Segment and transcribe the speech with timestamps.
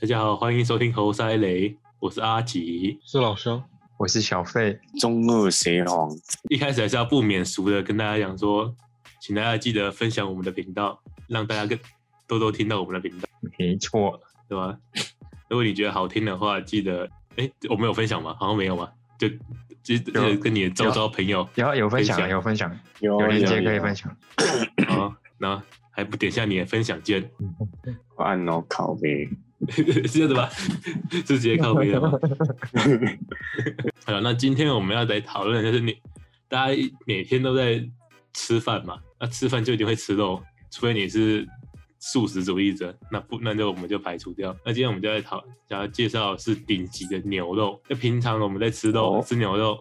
[0.00, 2.98] 大家好，欢迎收听猴塞雷，我是阿吉。
[3.04, 3.62] 是老乡，
[3.98, 6.08] 我是小费，中二邪皇，
[6.48, 8.74] 一开始还是要不免俗的跟大家讲说，
[9.20, 11.78] 请大家记得分享我们的频道，让大家更
[12.26, 13.28] 多多听到我们的频道，
[13.58, 14.18] 没错，
[14.48, 14.74] 对吧？
[15.50, 17.06] 如果你觉得好听的话，记得，
[17.36, 18.34] 哎，我们有分享吗？
[18.40, 18.90] 好像没有吧？
[19.18, 19.28] 就
[19.82, 24.10] 就就跟你的周遭朋友有有分享，有分享，有有链接有可以分享。
[24.88, 27.30] 啊，然后还不点下你的分享键，
[28.16, 29.49] 按哦靠呗，是
[30.10, 30.48] 这样的吧？
[31.10, 32.12] 是 直接靠背的吗？
[34.06, 35.96] 好了，那今天我们要来讨论的就是你，
[36.48, 37.82] 大家每天都在
[38.32, 41.46] 吃饭嘛，那吃饭就一定会吃肉，除非你是
[41.98, 44.56] 素食主义者，那不那就我们就排除掉。
[44.64, 47.80] 那今天我们就在讨，想要介绍是顶级的牛肉。
[47.88, 49.78] 那平常我们在吃肉、哦吃牛肉，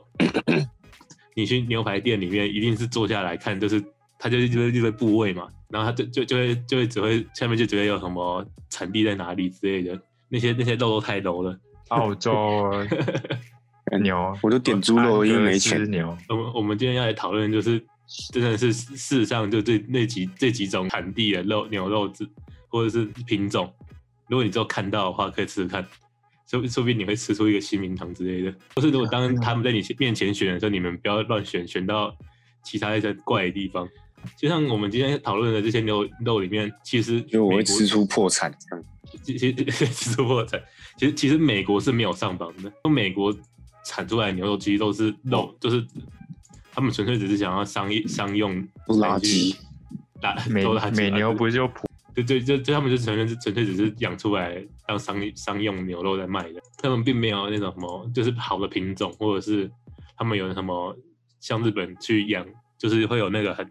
[1.35, 3.81] 你去牛排店里面一定是坐下来看，就是
[4.19, 11.57] 它就是就是一个部位嘛，然后它就就就会就会只会下面就只会有什么产地在哪里之类的，那些那些肉都太 low 了。
[11.87, 12.69] 澳洲
[14.03, 15.89] 牛，我就点猪肉，因为没钱。
[15.89, 17.83] 牛，我们我们今天要来讨论，就是
[18.31, 22.27] 真的是事实上就这那几这几种产地的肉牛肉质
[22.67, 23.73] 或者是品种，
[24.27, 25.83] 如果你之后看到的话，可以试试看，
[26.47, 28.55] 说说不定你会吃出一个新名堂之类的。
[28.75, 32.15] 或是如果当他们在你面前选的时候，你们不要乱选，选到
[32.63, 33.89] 其他一些怪的地方。
[34.37, 38.85] 就像我们今天讨论的这些牛肉里面，其实就我会吃出破产这样。
[39.23, 40.61] 其其实吃出破产，
[40.97, 43.35] 其实其实美国是没有上榜的，美国
[43.83, 45.83] 产出来的牛肉其实都是肉，就是
[46.71, 48.55] 他们纯粹只是想要商业商用
[48.87, 49.55] 垃圾，
[50.21, 59.69] 打美都垃圾美牛不是就普对对，就就他们就纯粹是纯粹只是养出来当商商用牛肉在卖的，他们并没有那种什么就是好的品种，或者是
[60.15, 60.95] 他们有什么
[61.39, 62.45] 像日本去养，
[62.77, 63.67] 就是会有那个很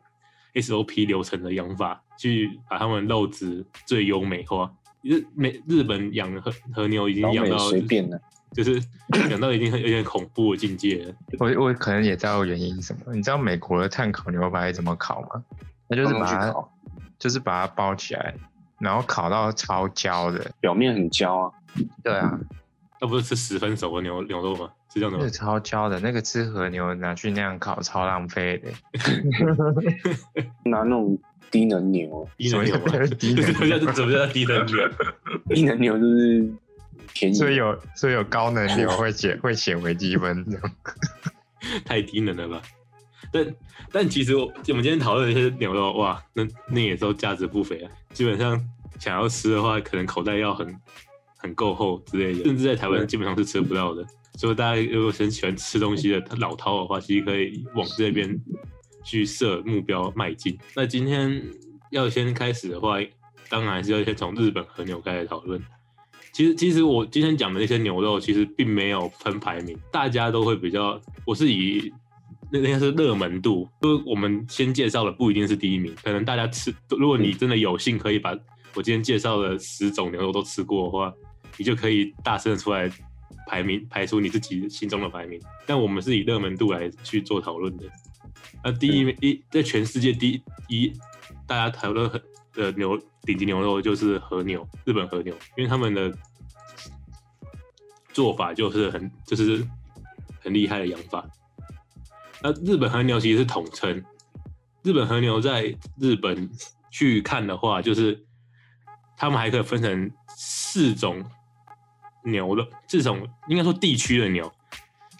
[0.61, 4.70] SOP 流程的养法，去把他们肉质最优美化。
[5.03, 8.20] 日美日本养和和牛已经养到随便了。
[8.55, 8.83] 就是
[9.30, 11.14] 养到已经很有点恐怖的境界了。
[11.39, 13.14] 我我可能也知道原因是什么。
[13.14, 15.45] 你知道美国的碳烤牛排怎么烤吗？
[15.86, 16.73] 那就是把它烤
[17.19, 18.35] 就是把它包起来，
[18.80, 20.51] 然后烤到超焦的。
[20.61, 21.52] 表面很焦啊，
[22.02, 22.40] 对啊，
[23.01, 24.70] 那不是吃十分熟的牛牛肉吗？
[24.93, 25.31] 是这样的吗那个？
[25.31, 28.71] 超焦的，那个吃和牛拿去那样烤超浪费的。
[30.65, 31.19] 拿 那种
[31.51, 32.93] 低能牛，低能牛吗？
[33.95, 34.77] 什么叫低能牛？
[35.55, 36.51] 低能牛就是
[37.13, 40.71] 便宜，所以有所以有高能牛会减会写微积分这样。
[41.85, 42.63] 太低能了吧？
[43.31, 43.47] 但
[43.93, 47.91] 但其实我我们今天讨论的这些牛肉，哇，那那也都价值不菲啊。
[48.15, 48.59] 基本上
[48.99, 50.75] 想要吃的话，可能口袋要很
[51.37, 54.03] 很够厚之类的，甚至在台湾基本上是吃不到的。
[54.39, 58.41] 所以大家如果很喜欢吃东西的老饕的话，其实可以往这边
[59.05, 60.57] 去设目标迈进。
[60.77, 61.43] 那今天
[61.91, 62.99] 要先开始的话，
[63.49, 65.61] 当然还是要先从日本和牛开始讨论。
[66.33, 71.93] 其实，其实我今天讲的那些牛肉，其实并没有分排名，大家都会比较，我是以
[72.53, 78.31] 那那是热门度，就是我们先介绍的不一定是第一名，可能大家吃，如果你真的有幸可以把
[78.75, 81.13] 我今天介绍的十种牛肉都吃过的话，
[81.57, 82.89] 你就可以大声的出来
[83.46, 85.40] 排名，排出你自己心中的排名。
[85.66, 87.84] 但我们是以热门度来去做讨论的。
[88.62, 90.92] 那第一名一在全世界第一，
[91.46, 92.20] 大家讨论很
[92.52, 96.12] 的牛顶级牛肉就是和牛，日本和牛，因为他们的
[98.12, 99.64] 做法就是很就是
[100.40, 101.24] 很厉害的养法。
[102.42, 104.02] 那日本和牛其实是统称，
[104.83, 106.50] 日本和牛在日本
[106.90, 108.24] 去看的话，就是
[109.16, 111.24] 他们还可以分成四种
[112.23, 114.51] 牛肉，这种应该说地区的牛，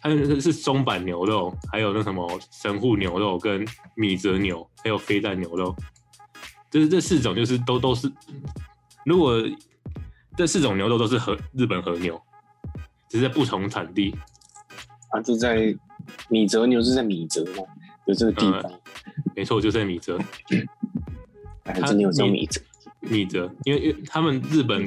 [0.01, 5.75] 还有是松板牛肉，还有那什么神户牛肉跟米泽牛，还有飞弹牛肉。
[6.71, 8.13] 就是这四种，就是都都是，
[9.05, 9.43] 如果
[10.37, 12.21] 这四种牛肉都是和日本和牛，
[13.09, 14.15] 只是在不同产地。
[15.11, 15.75] 啊，就在
[16.29, 17.65] 米泽牛是在米泽嘛，
[18.05, 18.71] 有这个地方，
[19.35, 20.19] 没错，就在米泽，
[21.65, 22.61] 还真的有这米泽。
[23.01, 24.85] 米泽，因为因为他们日本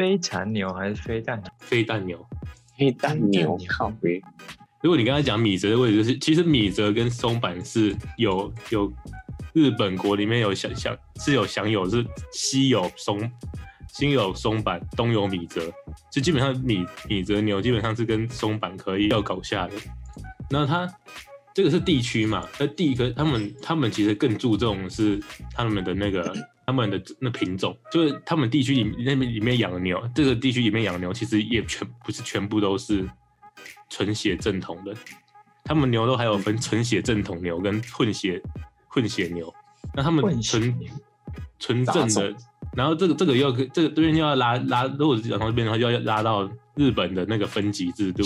[0.00, 1.52] 飞蚕牛还是飞蛋牛？
[1.58, 2.26] 飞蛋牛，
[2.74, 4.18] 黑蛋牛靠呗，
[4.82, 8.90] 如果你刚才讲米泽的位置，就是其实米泽跟松板是有有
[9.52, 12.02] 日本国里面有享享是有享有是
[12.32, 13.30] 西有松
[13.88, 15.70] 西有松板，东有米泽，
[16.10, 19.74] 就基本上米米泽牛基本上是跟松板可以要搞下的。
[20.48, 20.90] 那它
[21.52, 22.48] 这个是地区嘛？
[22.58, 25.20] 那地可他们他们其实更注重是
[25.52, 26.34] 他们的那个
[26.70, 33.04] 他们的那品种，就是他们地区里那边里面养的牛，这个地区里面养的牛其实也全不是全部都是
[33.88, 34.94] 纯血正统的，
[35.64, 38.40] 他们牛都还有分纯血正统牛跟混血
[38.86, 39.52] 混血牛。
[39.92, 40.72] 那他们纯
[41.58, 42.32] 纯正的
[42.76, 48.22] 然后这个这个又可这个这边又要拉拉，如果是讲到这边的话，就要拉到日本的那个分级制度。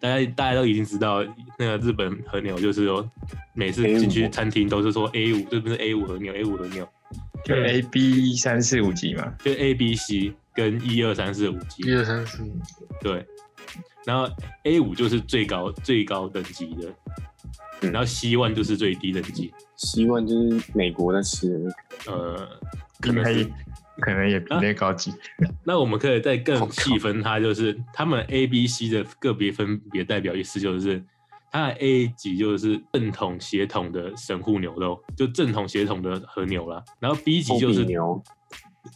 [0.00, 1.24] 大家大家都已经知道，
[1.58, 3.08] 那个日本和牛就是说，
[3.54, 6.88] 每次进去餐厅都是说 A 五，这不是 A 五和牛，A 五和牛，
[7.44, 11.82] 就 A B 三四五级嘛，就 A B C 跟一二三四五级。
[11.88, 12.58] 一二三四五，
[13.00, 13.24] 对，
[14.04, 14.28] 然后
[14.62, 16.94] A 五就是最高最高等级的，
[17.82, 17.92] 嗯。
[17.92, 22.12] 然后 C one 就是最低等级，希望就是美国的那个。
[22.12, 22.48] 呃，
[23.00, 23.22] 可能
[24.00, 24.60] 可能也比啊？
[24.60, 25.12] 那高级。
[25.64, 31.02] 那我们可以再更细分它，就是他们 A、B、C 的个别分别代表意思就是，
[31.54, 36.82] 它的 A 级就是正统血统的神户牛肉，就正统血统的和牛啦。
[36.98, 38.20] 然后 B 级就是牛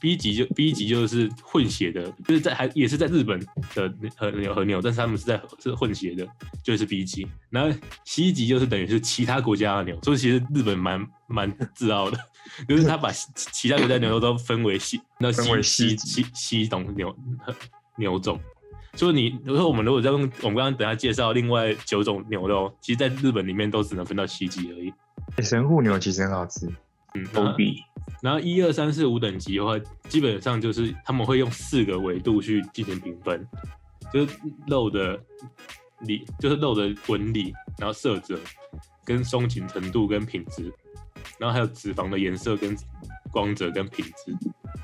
[0.00, 3.38] ，B 级就 B 级就是混血的，就是在还也是在日本
[3.76, 6.26] 的和牛和牛，但是他们是在是混血的，
[6.64, 7.28] 就是 B 级。
[7.48, 12.18] 然后 C 级就是等于是其他国家的牛，所以其实日本蛮蛮自傲的，
[12.68, 17.16] 就是他把其其他国家的牛肉都分为西那西西西西种牛
[17.96, 18.40] 牛种。
[18.98, 24.92] 所以你，如果我们如果在用我们刚刚等下介绍另外九种牛肉，其实在日本里面都只能分到七级而已。
[25.36, 26.66] 欸神户牛其实很好吃，
[27.14, 27.80] 嗯，那欧比
[28.20, 29.78] 然后一二三四五等级的话，
[30.08, 33.46] 基本上就是他们会用四个维度去进行评分，
[34.12, 34.36] 就是
[34.66, 35.16] 肉的
[36.00, 38.36] 理，就是肉的纹理，然后色泽、
[39.04, 40.72] 跟松紧程度跟品质，
[41.38, 42.76] 然后还有脂肪的颜色跟
[43.30, 44.36] 光泽跟品质。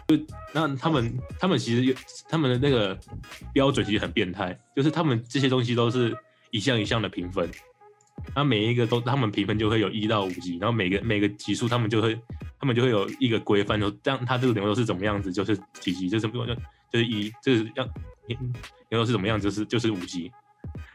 [0.09, 0.19] 就
[0.53, 1.95] 那他们他们其实有
[2.29, 2.99] 他们的那个
[3.53, 6.17] 标准其实很变态，就是他们这些东西都是
[6.51, 7.51] 一项一项的评分，
[8.35, 12.19] 那每一个都他们评分就会有一到五级，然后每个每个级数他们就会
[12.59, 16.47] 他们就会有一个规范，就这样它这个牛肉是怎么样子，就是几级，就是就
[16.91, 17.89] 就是一，就是样
[18.91, 20.31] 牛肉是怎么样，就是就是五级，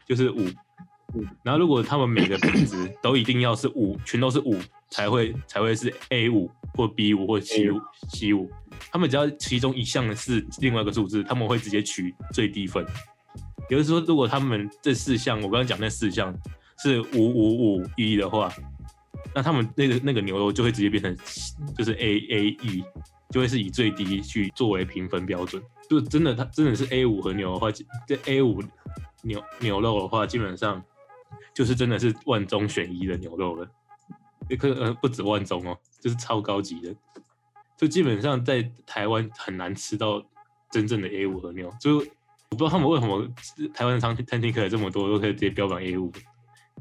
[0.06, 0.46] 就是五。
[1.42, 4.56] 然后如果他们每个品质都一定要是五，全都是五
[4.90, 7.80] 才会才会是 A 五或 B 五或 C 五
[8.10, 8.48] C 五，
[8.90, 12.86] 他们只要其中一项是另外一个数字，他们会直接取最低分。
[13.68, 16.36] 也就是说，如果他们这四项我刚刚讲那四项
[16.78, 18.52] 是五五五一的话，
[19.34, 21.16] 那他们那个那个牛肉就会直接变成
[21.76, 22.84] 就是 A A E，
[23.30, 25.62] 就会是以最低去作为评分标准。
[25.88, 27.70] 就真的它真的是 A 五和牛的话，
[28.06, 28.62] 这 A 五
[29.22, 30.82] 牛牛肉的话，基本上
[31.54, 33.68] 就是真的是万中选一的牛肉了。
[34.48, 36.94] 也可呃不止万中哦，就是超高级的。
[37.80, 40.22] 就基本上在台湾很难吃到
[40.70, 42.04] 真正的 A 五和牛，就我
[42.50, 43.26] 不知道他们为什么
[43.72, 46.12] 台湾的餐餐厅可以这么多都可以直接标榜 A 五，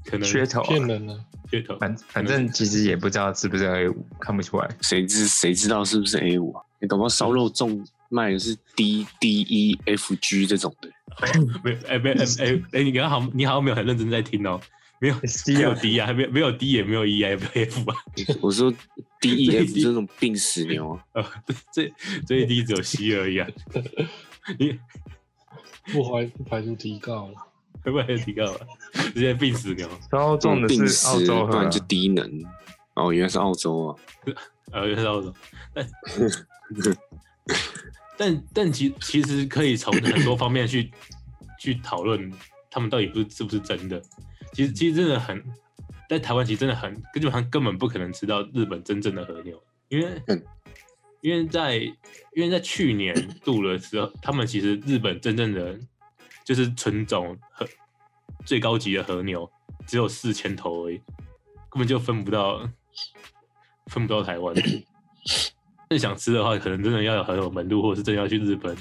[0.03, 1.17] 可能噱头啊、骗人呢。
[1.49, 1.77] 噱头。
[1.79, 4.69] 反反正其实也不知道是不是 A 五，看不出来。
[4.81, 6.61] 谁知谁知道是不是 A 五啊？
[6.81, 10.89] 你搞不好烧肉粽卖的是 D D E F G 这种的，
[11.63, 14.59] 没哎没哎哎哎，你刚刚好，你好像没有很认真在听哦，
[14.99, 17.95] 没有 C 有啊 D 啊，还没有没有 D 也没有 E 啊，也没有 F 啊，
[18.41, 18.73] 我说
[19.19, 21.25] D E 最 F 低这种病死牛啊，呃，
[21.74, 21.94] 最
[22.25, 23.48] 最低只有 C 而已啊，
[24.57, 24.80] 你
[25.94, 27.33] 不排不排除提高了。
[27.81, 28.60] 会不会提高了？
[29.13, 32.44] 直接病死牛，超重的这种病是澳死，洲不然就低能。
[32.95, 33.95] 哦，原来是澳洲啊！
[34.74, 35.33] 呃， 原来是澳洲，
[35.74, 35.89] 但
[38.18, 40.92] 但但其其实可以从很多方面去
[41.57, 42.30] 去讨论
[42.69, 44.01] 他们到底不是是不是真的。
[44.51, 45.42] 其实其实真的很，
[46.09, 50.44] 在台湾其实真的很基本上根本不可能吃到日本真正的和牛，因为、嗯
[51.21, 53.13] 因为在因为在去年
[53.44, 55.78] 度的时候，他们其实日本真正的
[56.45, 57.68] 就是纯种和
[58.45, 59.51] 最高级的和牛
[59.85, 60.97] 只有四千头而已，
[61.69, 62.66] 根本就分不到
[63.87, 64.56] 分不到台湾。
[65.89, 68.73] 真想吃的话，可能真的要有很有门路，或者是真的要去日本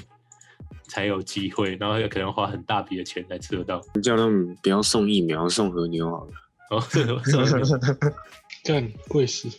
[0.83, 3.81] 才有机会，然后也可能花很大笔的钱才吃得到。
[4.01, 6.31] 叫他们不要送疫苗，送和牛好了。
[6.69, 8.13] 哦，这个这个
[8.63, 9.49] 干贵死！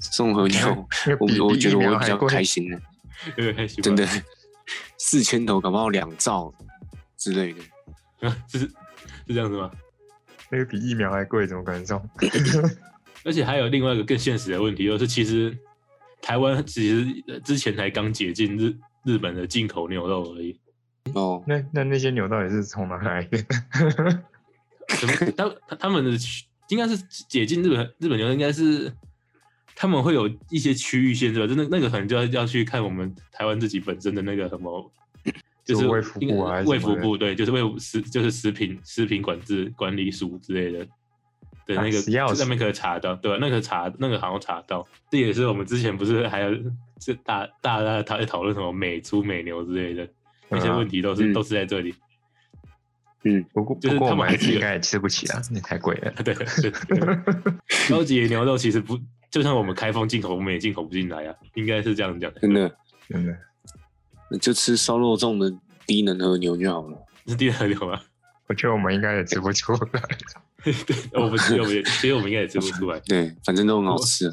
[0.00, 2.42] 送和牛，因为我我觉得我比较开。
[2.42, 2.78] 心呢，
[3.36, 4.06] 有点开心，真的，
[4.98, 6.52] 四千头搞不好两兆
[7.16, 8.28] 之类的。
[8.28, 8.68] 啊，是是
[9.28, 9.70] 这样子吗？
[10.50, 12.00] 那个比疫苗还贵，怎么感受？
[13.24, 15.56] 而且还有另外一个更现实的问题，就是其实
[16.20, 20.58] 台湾其实呃之前才刚解禁日日本的进口牛肉而已。
[21.14, 23.38] 哦，那那那些牛到底是从哪来的？
[24.88, 26.96] 怎么他他他们的区应该是
[27.28, 28.92] 解禁日本日本牛肉，应该是
[29.74, 31.46] 他们会有一些区域限制吧？
[31.46, 34.92] 就那那个可能就要要去看我们台湾自己本身的那个什么，
[35.64, 40.86] 就是是卫福部卫福部对，就是卫食就是食品食品管制管理署之类的
[41.66, 43.38] 对那个，上面可以查到，对吧？
[43.40, 46.50] 那个查那个好像查到，这也是我们之前不是还有
[46.98, 50.08] 这大大家讨在讨论什么美猪美牛之类的
[50.48, 51.94] 那些问题，都是、嗯都是在这里。
[53.52, 56.12] 不过就是他们还是应该也吃不起啊，那太贵了。
[56.22, 56.70] 对对对，
[57.88, 58.98] 高级的牛肉其实不
[59.30, 62.32] 就算我们开放进口，我们也进口不进来啊，应该是这样讲。
[62.40, 62.76] 真的，
[63.08, 63.36] 真的，
[64.30, 65.52] 那就吃烧肉粽的
[65.86, 66.98] 低能和牛就好了。
[67.26, 68.00] 是低能和牛吗？
[68.46, 70.02] 我觉得我们应该也吃不出来。
[70.62, 70.74] 对，
[71.12, 73.00] 我们其实我们也其实我们应该也吃不出来。
[73.08, 74.30] 对，反正都很好吃。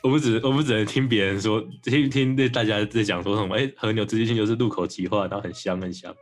[0.00, 6.14] 我们只我们只能听别人说，听听那大家在讲说什么，哎、和牛直接性就是入口即化，然后很香很香，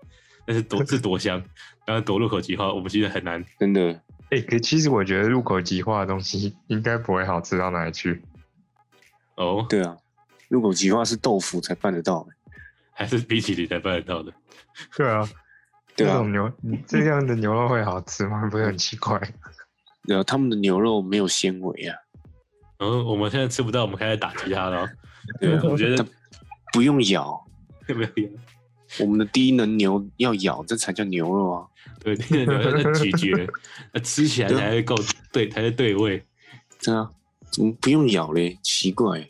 [0.46, 1.42] 但是多是多香，
[1.84, 3.44] 然后多入口即化，我们其实很难。
[3.58, 4.00] 真的，
[4.30, 8.22] 哎、可其实我觉得入口即化的东西应该不会好吃到哪里去。
[9.34, 9.96] 哦，对啊，
[10.48, 12.30] 入口即化是豆腐才办得到的。
[12.92, 14.32] 还是冰淇淋才办得到的。
[14.96, 15.28] 对啊，
[15.96, 16.52] 对啊这种，牛
[16.86, 18.46] 这样的牛肉会好吃吗？
[18.50, 19.20] 不是很奇怪？
[20.06, 21.96] 对啊，他们的牛肉没有纤维啊。
[22.78, 24.88] 然后我们现在吃不到，我们开始打击它了哦。
[25.40, 26.06] 对啊，我觉得
[26.72, 27.44] 不用咬，
[27.88, 28.28] 有没有？
[29.00, 31.66] 我们的低能牛要咬，这才叫牛肉啊。
[32.00, 33.30] 对，低能牛要咀嚼，
[33.92, 34.94] 那吃起来才会够
[35.32, 36.22] 对，才会对味。
[36.82, 37.10] 对啊，
[37.50, 38.58] 怎么不用咬嘞？
[38.62, 39.28] 奇怪，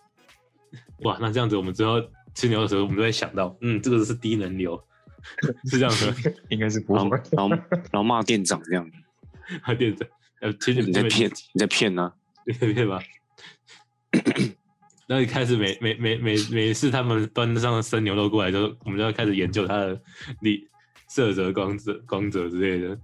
[1.01, 2.01] 哇，那这样子，我们之后
[2.35, 4.79] 吃牛的时候，我们都会想到，嗯，这个是低能牛，
[5.71, 6.33] 是这样的。
[6.51, 7.01] 应该是不会。
[7.31, 8.91] 然后然后骂店长这样，
[9.65, 10.09] 他店长，
[10.41, 12.13] 呃，其实你在骗，你在骗啊。
[12.47, 13.03] 你在骗吧？
[15.07, 20.01] 然后一开始每每每每每次他们端上生牛肉过来之后，我们就要开始研究它的
[20.41, 20.69] 力、
[21.09, 22.99] 色泽、光泽、光泽之类的。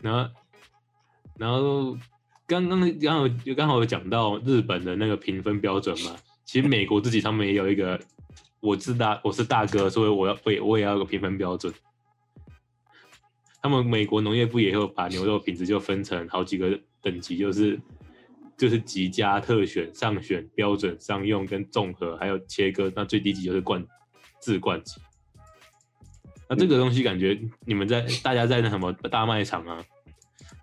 [0.00, 0.30] 然后，
[1.36, 1.98] 然后
[2.46, 6.14] 刚刚刚好就刚好有讲到日本的那个评分标准嘛，
[6.44, 8.00] 其实美国自己他们也有一个，
[8.60, 11.74] 我是大我是大哥，所以我要我也我也要有个评分标准。
[13.60, 17.78] 他们美国农业部也有把牛肉品质就分成好几个等级，就是
[18.56, 22.92] 就是极佳、特选、上选、标准、商用跟综合，还有切割。
[22.94, 23.84] 那最低级就是冠
[24.40, 25.00] 制冠级。
[26.48, 29.84] 那这个东西感觉你们在大家在那什么大卖场啊，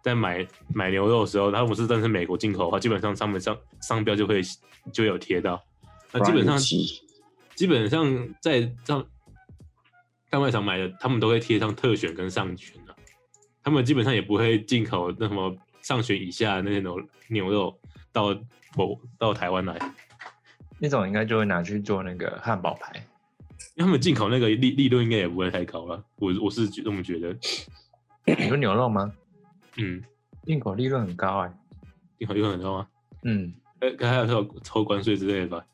[0.04, 4.42] 在买买牛肉的时候，他们是真的是美国进口的话，基本上上面上商标就会
[4.92, 5.64] 就有贴到。
[6.12, 6.58] 那基本上
[7.56, 9.06] 基本上在上
[10.30, 12.85] 大卖场买的，他们都会贴上特选跟上选的、
[13.66, 17.80] 他们基本上也不会进口那什么上旬以下的那些牛牛肉
[18.14, 18.26] 到
[18.78, 19.76] 我到台湾来，
[20.78, 22.94] 那种应该就会拿去做那个汉堡排。
[23.74, 27.36] 因为他们进口那个利利润应该也不会太高了，我我是这么觉得。
[28.26, 29.12] 你说牛肉吗？
[29.78, 30.02] 嗯，
[30.44, 31.52] 进口利润很高哎、
[32.20, 32.88] 进口利润很高吗？
[33.24, 35.66] 嗯，呃，还有抽抽关税之类的吧？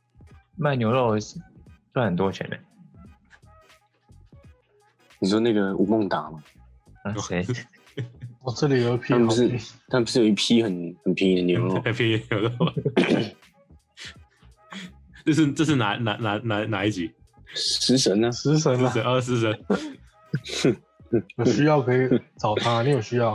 [0.55, 1.17] 卖牛肉
[1.93, 2.57] 赚很多钱的、
[5.19, 6.41] 你说那个吴孟达吗？
[7.03, 7.45] 啊谁？
[8.43, 11.79] 我这里有一批他们不是好评，他们不是有一批很很便宜的牛肉？
[11.79, 12.73] 太便宜牛肉吗？
[15.23, 17.11] 这是这是哪哪哪哪哪一集？
[17.53, 18.31] 食神呢？
[18.31, 19.59] 食神啊，是神二是神。
[21.37, 23.33] 有需要可以找他，你有需要？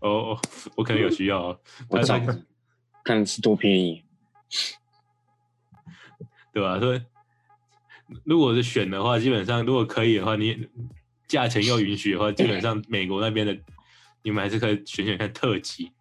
[0.00, 0.38] 哦哦，
[0.76, 1.58] 我可能有需要哦。
[1.88, 2.46] 我找但是
[3.02, 4.04] 看是多便宜。
[6.52, 6.78] 对吧？
[6.78, 7.00] 所以
[8.22, 10.68] 如果是选的话，基本上如果可以的话，你
[11.26, 13.58] 价钱又允许的话，基本上美国那边的
[14.26, 15.92] 你们还是可以选选看特级。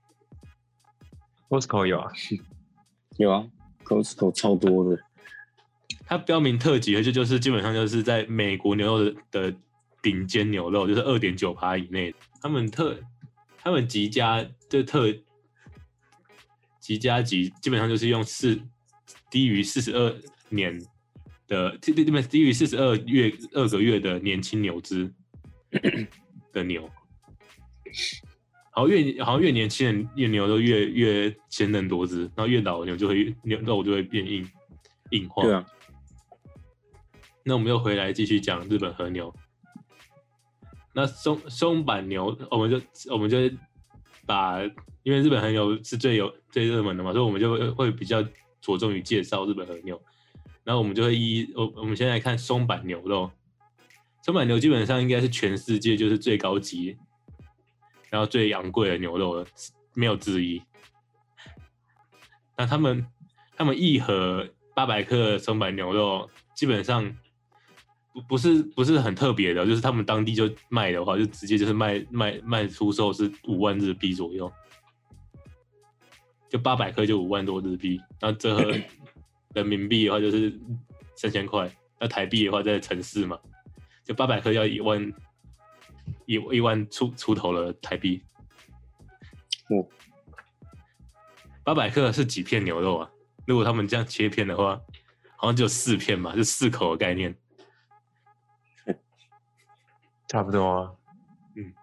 [1.48, 2.12] Costco 有啊，
[3.18, 3.48] 有啊
[3.84, 5.00] ，Costco 超多的。
[6.08, 9.56] 它标明特级，就就是基本上就是在美国牛肉的的
[10.02, 12.16] 顶尖牛肉，就是二点九趴以内。
[12.42, 13.00] 他们特
[13.60, 15.16] 他们极佳就特
[16.80, 18.60] 极佳级，基本上就是用四
[19.30, 20.16] 低于四十二
[20.50, 20.76] 年
[21.48, 25.14] 的低低低低于四十二月二个月的年轻牛只
[26.52, 26.90] 的牛。
[28.72, 34.50] 好像越好像越年轻的越牛都越越鲜嫩多汁，然后越老的牛就会越牛肉就会变硬
[35.12, 35.44] 硬化。
[35.44, 35.66] 对啊，
[37.44, 39.34] 那我们又回来继续讲日本和牛。
[40.94, 43.38] 那松松板牛，我们就我们就
[44.26, 44.62] 把，
[45.04, 48.24] 因为日本和牛是最有最热门的嘛，所以我们就会会比较
[48.62, 50.02] 着重于介绍日本和牛。
[50.64, 53.30] 然后我们就会一我我们先来看松板牛肉，
[54.24, 56.98] 松板牛基本上应该是全世界就是最高级，
[58.16, 59.46] 然后最昂贵的牛肉了，
[59.94, 60.62] 没有之一。
[62.58, 63.06] 那他们
[63.58, 67.14] 他们一盒八百克的松板牛肉，基本上
[68.14, 74.50] 不不是不是很特别的，就是他们当地就卖的话，就直接就是卖卖卖出售是五万日币左右，
[76.50, 78.74] 就八百克就五万多日币，然后折合
[79.54, 80.58] 人民币的话就是
[81.18, 81.70] 三千块，
[82.00, 83.38] 那台币的话在城市嘛，
[84.06, 85.14] 就八百克要一万
[86.26, 88.24] 一一万出出头了台币。
[89.70, 89.88] 哦，
[91.64, 93.10] 八百克是几片牛肉啊？
[93.48, 94.80] 如果他们这样切片的话，
[95.38, 97.36] 好像只有四片嘛，就四口的概念。
[100.28, 100.92] 差不多啊。
[101.56, 101.74] 嗯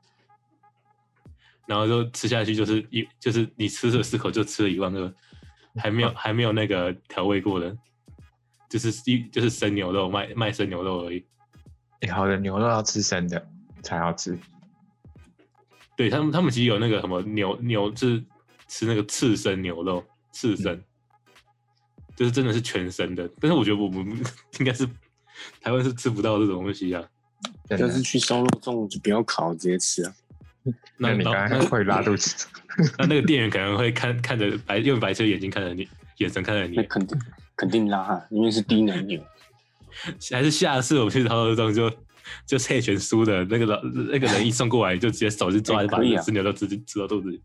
[1.64, 5.14] 然后就吃下去就是一就是你吃了四口就吃了一万二，
[5.76, 7.74] 还没有 还没有那个调味过的，
[8.68, 11.24] 就是一就是生牛肉卖卖生牛肉而已。
[12.00, 13.48] 欸好的牛肉要吃生的
[13.82, 14.38] 才好吃。
[15.96, 18.22] 对他们，他们其实有那个什么牛牛是
[18.68, 20.82] 吃那个刺身牛肉，刺身，
[22.16, 23.28] 就是真的是全生的。
[23.40, 24.06] 但是我觉得我们
[24.58, 24.86] 应该是
[25.60, 27.04] 台湾是吃不到这种东西啊。
[27.68, 30.14] 真的要是去烧肉粽就不要烤，直接吃啊。
[30.96, 32.46] 那你刚会拉肚子。
[32.98, 35.86] 那那个店员可能会看看着白用白色眼睛看着你，
[36.18, 37.20] 眼神看着你那，肯定
[37.56, 39.22] 肯定拉啊，因为是低能牛。
[40.30, 41.92] 还是下次我们去烧肉粽就
[42.46, 47.42] 就猜拳输的那个老那个人一送过来，就直接手就抓就把可以啊吃牛肉吃吃到肚子里。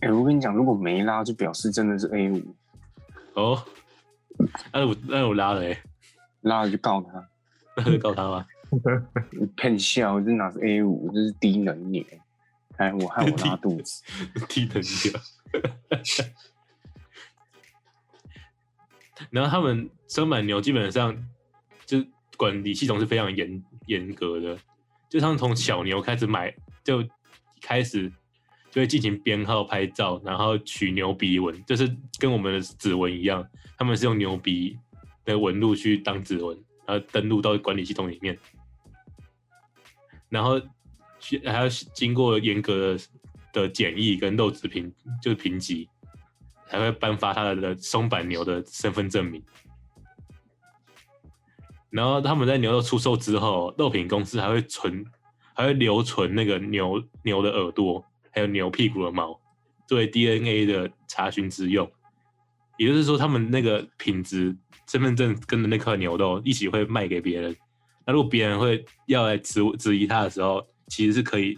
[0.00, 2.54] 哎、我跟你讲，如果没拉，就表示真的是 A 五，
[3.34, 3.64] 哦，
[4.72, 5.82] 那我那我拉了哎、
[6.42, 7.28] 拉了就告他，
[7.76, 8.46] 那就告他吧。
[9.30, 12.04] 你骗笑，这哪是 A 五，这是低能牛。
[12.76, 14.02] 哎，我害我拉肚子。
[14.48, 15.18] 踢人家。
[19.30, 21.16] 然后他们生满牛基本上
[21.86, 22.04] 就
[22.36, 24.58] 管理系统是非常严严格的，
[25.08, 27.04] 就他们从小牛开始买，就
[27.60, 28.10] 开始
[28.70, 31.88] 就会进行编号、拍照，然后取牛鼻纹，就是
[32.18, 34.78] 跟我们的指纹一样，他们是用牛鼻
[35.24, 38.38] 的纹路去当指纹，然后登录到管理系统里面，
[40.28, 40.60] 然后
[41.20, 43.04] 去还要经过严格的
[43.52, 45.88] 的检疫跟肉质评，就是评级，
[46.68, 49.42] 才会颁发他的松板牛的身份证明。
[51.94, 55.04] 然后他们在牛肉出售之后，肉品公司还会存，
[55.54, 59.38] 还会留存那个牛牛的耳朵，还有牛屁股的毛，
[59.86, 61.88] 作为 DNA 的查询之用。
[62.78, 64.56] 也就是说，他们那个品质
[64.88, 67.54] 身份证跟着那块牛肉一起会卖给别人。
[68.04, 71.56] 那如果别人会要来质质疑他的时候，其实是可以，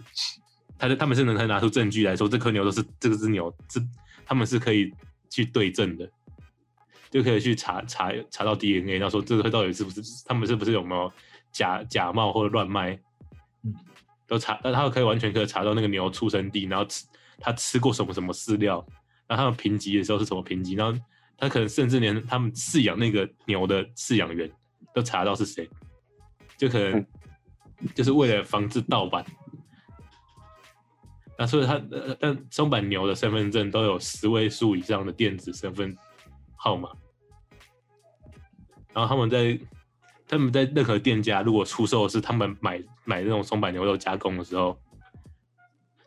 [0.77, 3.81] 他他们是能拿出证据来说，这颗牛都是这个只牛是
[4.23, 4.93] 他们是可以
[5.31, 6.07] 去对证的，
[7.09, 11.11] 就可以去查查查到 DNA，然后说这个到底是不是他们是不是有没有
[11.51, 12.99] 假假冒或者乱卖，
[13.63, 13.73] 嗯
[14.27, 17.05] 都查，那他可以完全可以查到那个牛出生地，然后吃
[17.39, 18.85] 他吃过什么什么饲料，
[19.25, 20.99] 然后他们评级的时候是什么评级，然后
[21.37, 24.51] 他可能甚至连他们饲养那个牛的饲养员
[24.93, 25.69] 都查到是谁，
[26.57, 27.05] 就可能
[27.95, 29.25] 就是为了防止盗版。
[31.39, 35.95] 那所以他，呃但松板牛的身份证都有十位数以上的电子身份
[36.67, 36.89] 号码，
[38.93, 39.57] 然后他们在
[40.27, 44.77] 他们在任何店家如果出售是他们买买那种松板牛肉加工的时候，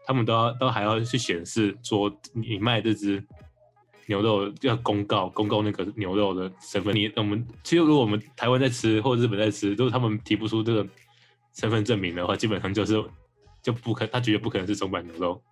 [0.05, 3.25] 他们都要都还要去显示说你卖这只
[4.05, 6.95] 牛肉要公告公告那个牛肉的身份。
[6.95, 10.87] 你我们其实如果我们台湾在吃或者日本在吃，如果他们提不出这个
[11.55, 13.03] 身份证明的话，基本上就是
[13.63, 15.43] 就不可，他绝对不可能是松板牛肉。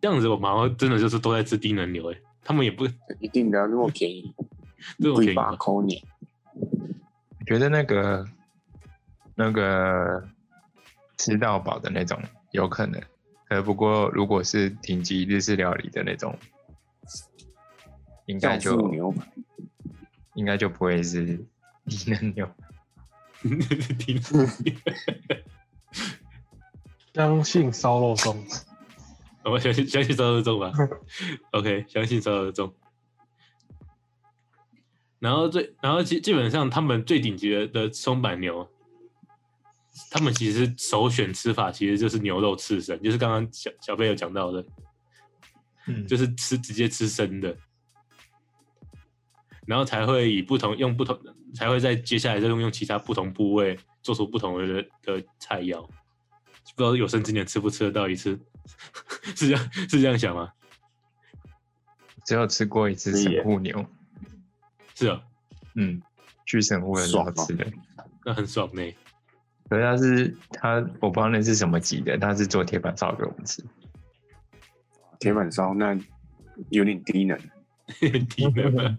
[0.00, 2.86] 这样子，我们好像真的就是都在吃低能牛哎、他们也不
[3.20, 4.34] 一定的，那么便宜，
[4.98, 6.04] 这么便宜扣你。
[6.54, 8.26] 我觉得那个
[9.34, 10.28] 那个
[11.18, 13.02] 吃到饱的那种有可能，
[13.48, 16.38] 呃，不过如果是顶级日式料理的那种，
[18.26, 19.26] 应该就父牛排，
[20.34, 21.44] 应该就不会是
[21.86, 22.48] 低能牛。
[23.98, 24.74] 低能牛。
[27.12, 28.36] 相信烧肉粽，
[29.44, 30.72] 我相信相信烧肉粽吧。
[31.52, 32.72] OK，相信烧肉粽。
[35.18, 38.68] 然后最，然后基基本上他们最顶级的的松板牛，
[40.10, 44.64] 他们其实首选吃法其实就是牛肉刺身，就是刚刚小小飞有讲到的，
[45.86, 47.56] 嗯就是吃直接吃生的，
[49.64, 51.16] 然后才会以不同用不同，
[51.54, 55.88] 才会在接下来再用用其他不同部位做出不同的的菜肴。
[56.74, 58.40] 不知道有生之年吃不吃得到一次，
[59.36, 60.52] 是这样是这样想吗？
[62.24, 63.84] 只有吃过一次神户牛，
[64.94, 65.20] 是啊，
[65.74, 66.00] 嗯，
[66.46, 67.66] 去神户的时候爽哦吃的。
[68.24, 68.82] 那很爽呢。
[69.68, 73.64] 可是他是他，我不知道那是什么级的，他是做铁板烧给我们吃。
[75.18, 75.98] 铁板烧那
[76.70, 77.38] 有点低能。
[78.28, 78.98] 低能。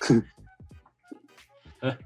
[1.80, 1.96] 呃，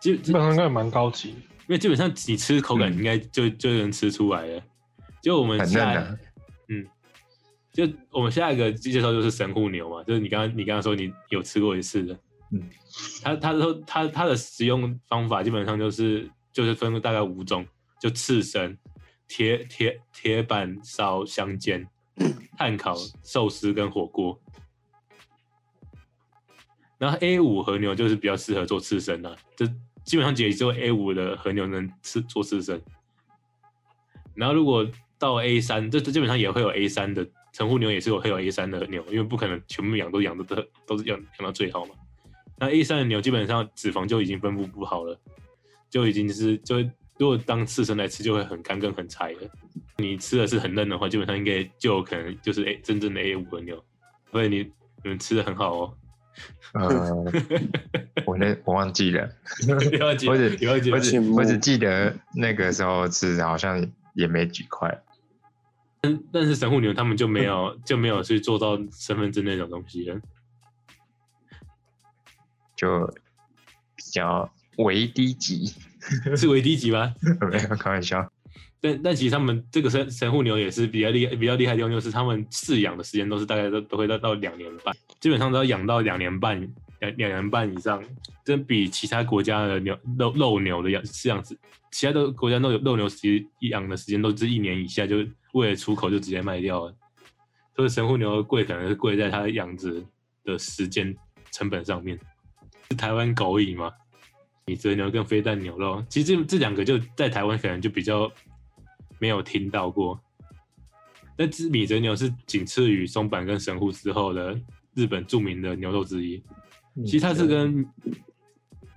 [0.00, 1.30] 基基基本上应该也蛮高级。
[1.30, 4.62] 因为基本上你吃口感嗯应该就、就能吃出来了。
[5.22, 6.18] 就我们很嫩下，啊
[6.68, 6.86] 嗯，
[7.72, 12.18] 就我们下一个介绍就是神户牛嘛，就是你刚刚你刚刚说你有吃过一次的，
[12.52, 12.68] 嗯，
[13.22, 17.66] 他他说他他的食用方法基本上就是就是分大概五种，
[18.00, 18.76] 就刺身、
[19.26, 21.88] 铁铁铁板烧、香煎、
[22.56, 24.40] 炭烤、寿司跟火锅。
[26.98, 29.64] 然后 A 五和牛就是比较适合做刺身的、就
[30.02, 32.82] 基本上也只有 A 五的和牛能吃做刺身。
[34.34, 34.84] 然后如果
[35.18, 41.94] 到 A 三，这这基本上也会有 A 三的成户牛，也是有会有 A 三的牛，因为不可能全部养都养的都都是养养到最好嘛。
[42.58, 45.18] 那 A 三的牛基本上脂肪就已经分布不好了，
[45.90, 46.80] 就已经是就
[47.18, 49.38] 如果当刺身来吃就会很干跟很柴了。
[49.96, 53.82] 你吃的是很嫩的话，基本上应该就有可能就是 A 真正的 A 五的牛，
[54.30, 54.58] 所以你
[55.02, 55.94] 你们吃的很好哦。
[56.74, 56.88] 呃，
[58.24, 59.28] 我那我忘记了，
[59.66, 60.36] 我只我，
[61.00, 64.96] 只我只记得那个时候吃好像也没几块，
[66.00, 70.20] 但但是神户牛他们就没有 就没有去做到身份证那种东西了。
[72.76, 73.04] 就
[73.96, 75.74] 比较微低级，
[76.36, 77.12] 是为低级吗？
[77.50, 78.30] 没有开玩笑。
[78.80, 86.60] 但但其实他们这个神神户牛也是比较厉害，比较厉害的地方就是他们饲养的时间都是大概都都会到到两年半，基本上都要养到两年半
[87.00, 88.00] 两两年半以上，
[88.44, 91.58] 这比其他国家的牛肉肉牛的养饲养时，
[91.90, 95.16] 其他的国家肉肉牛其实养的时间都是一年以下，就
[95.52, 96.94] 为了出口就直接卖掉了。
[97.76, 100.04] 所以神户牛贵可能是贵在它养殖
[100.44, 101.14] 的时间
[101.50, 102.18] 成本上面。
[102.90, 103.92] 是台湾狗饮嘛？
[104.66, 108.30] 米泽牛跟飞蛋牛肉，其实这这两个就在台湾可能就比较
[109.18, 110.20] 没有听到过。
[111.36, 114.60] 但是米泽牛是仅次于松阪跟神户之后的
[114.94, 116.42] 日本著名的牛肉之一。
[117.06, 117.86] 其实它是跟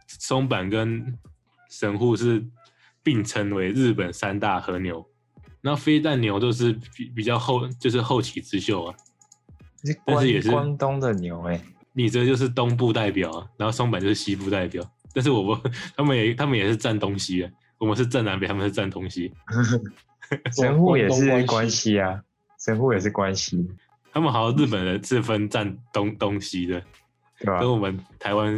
[0.07, 1.17] 松阪跟
[1.69, 2.43] 神户是
[3.03, 5.07] 并称为日本三大和牛。
[5.61, 8.95] 那飞蛋牛都是比比较后，就是后起之秀啊。
[9.83, 11.59] 是但是也是关东的牛哎、
[11.93, 14.83] 你这就是东部代表啊，然后松坂就是西部代表。
[15.13, 19.33] 但是我们，他们也他们也是占东西啊，我们是占南北，他们是占东西。
[20.55, 22.21] 神户也是关西啊，
[22.63, 23.67] 神户也是关西，
[24.13, 26.81] 他们好像日本人是分占东东西的，
[27.39, 27.59] 对吧？
[27.59, 28.55] 跟我们台湾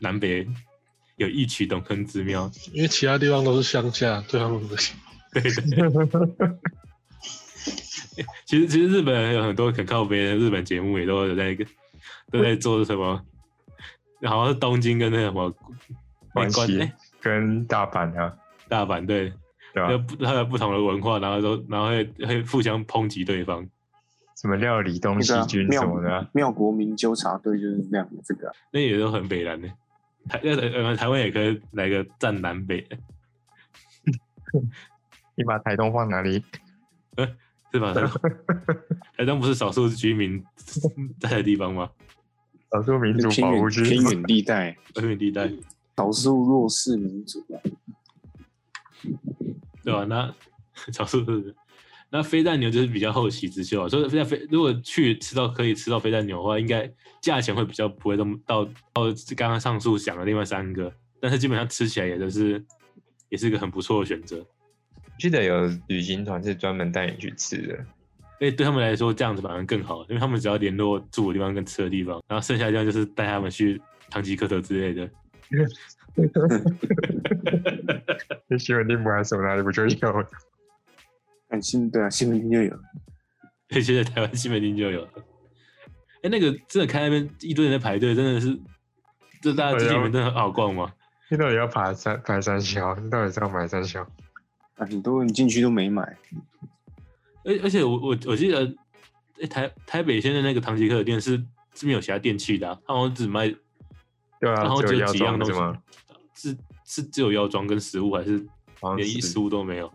[0.00, 0.46] 南北
[1.16, 2.50] 有异曲同工之妙。
[2.72, 4.96] 因为其他地方都是乡下，对他们不行。
[5.40, 6.58] 对的。
[8.46, 11.54] 其实其实日本人有很多很靠北的日本节目，也都有在
[12.30, 13.20] 都在做什么，
[14.22, 15.54] 好像是东京跟那个什么
[16.32, 18.34] 关系跟大阪啊，
[18.68, 19.32] 大阪对，
[19.74, 19.98] 对吧有？
[19.98, 23.68] 不它有不同的文化，然后都然后会会互相抨击对方。
[24.40, 29.68] 什么料理东西军妙什么的啊，妙国民纠察队就是这样的这个啊、那也都很北蓝的。
[30.28, 32.86] 台呃呃台湾也可以来个战南北，
[35.36, 36.42] 你把台东放哪里？
[37.72, 37.92] 是吧？
[39.18, 40.42] 台东不是少数居民
[41.20, 41.90] 在的地方吗？
[42.72, 45.50] 少数民族偏保护偏远地带，偏远地带，
[45.96, 47.56] 少数弱势民族啊。
[49.84, 50.04] 对吧？
[50.04, 50.34] 那
[50.92, 51.54] 少数是，
[52.10, 53.88] 那飞蛋牛就是比较后起之秀啊。
[53.88, 59.02] 所以飞弹飞如果去吃到可以吃到飞蛋牛的话，应该价钱会比较不会那么到到
[59.36, 62.64] 刚刚上述讲的另外三个，但是基本上吃起来也就是
[63.28, 64.44] 也是一个很不错的选择。
[65.18, 67.74] 记得有旅行团是专门带你去吃的，
[68.40, 75.08] 哎，对他们来说这样子反而更好，因为他们只要联络住的地方跟吃的地方，然后剩下的地方就是带他们去唐吉诃德之类的。
[78.48, 80.26] 那西门町不还是什么哪里不就有？
[81.48, 82.78] 看新对啊，西门町就有。
[83.68, 85.08] 对，现在台湾西门町就有了。
[86.22, 88.58] 哎，那个真的开那边一堆人在排队，真的是，
[89.40, 90.92] 这大家这里面真的很好逛吗？
[91.28, 92.94] 你到底要爬山爬山桥？
[92.96, 94.06] 你到底是要买山桥？
[94.76, 96.16] 啊很多人进去都没买，
[97.44, 98.74] 而而且我我我记得，
[99.40, 101.42] 哎台台北现在那个唐吉诃德店是
[101.74, 103.48] 是没有其他电器的、啊，它好像只卖，
[104.40, 105.82] 对啊，然后只有只有药几样东西是吗？，
[106.34, 108.46] 是是只有药妆跟食物，还是
[108.96, 109.92] 连衣食物都没有？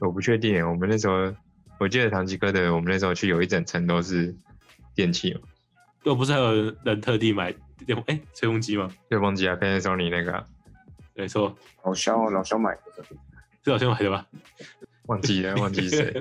[0.00, 0.64] 我不确定。
[0.68, 1.34] 我们那时候，
[1.78, 4.34] 我记得唐吉诃德，我们那时候去有一整层都是
[4.94, 5.40] 电器嘛，
[6.04, 7.54] 又不是还有人特地买
[7.86, 8.88] 电哎吹风机吗？
[9.08, 10.44] 吹风机啊，Panasonic 那个啊、
[11.14, 12.82] 没错，老肖啊老肖买的。
[13.68, 14.26] 是好像买的吧？
[15.06, 16.12] 忘记了，忘记谁。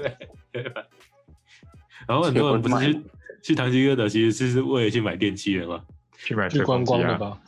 [2.08, 3.02] 然后很多人不是去
[3.44, 5.84] 去唐吉诃德，其实是为了去买电器的嘛，
[6.18, 7.42] 去买去观光的吧，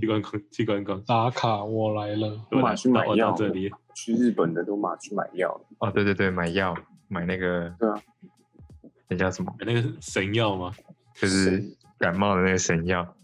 [0.00, 1.02] 去观光去观光。
[1.04, 2.38] 打卡我来了。
[2.50, 6.76] 都买去买到药到这里，去日本的都马去买药，哦，对对对，买药，
[7.08, 8.02] 买那个对啊，
[9.08, 9.54] 那叫什么？
[9.58, 10.72] 买那个神药吗？
[11.14, 11.62] 就是
[11.98, 13.16] 感冒的那个神药。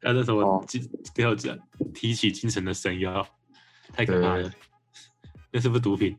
[0.00, 0.64] 那那什么
[1.16, 1.58] 要讲
[1.92, 3.26] 提起精神的神药，
[3.92, 4.52] 太可怕了对。
[5.56, 6.14] 那是不是毒品？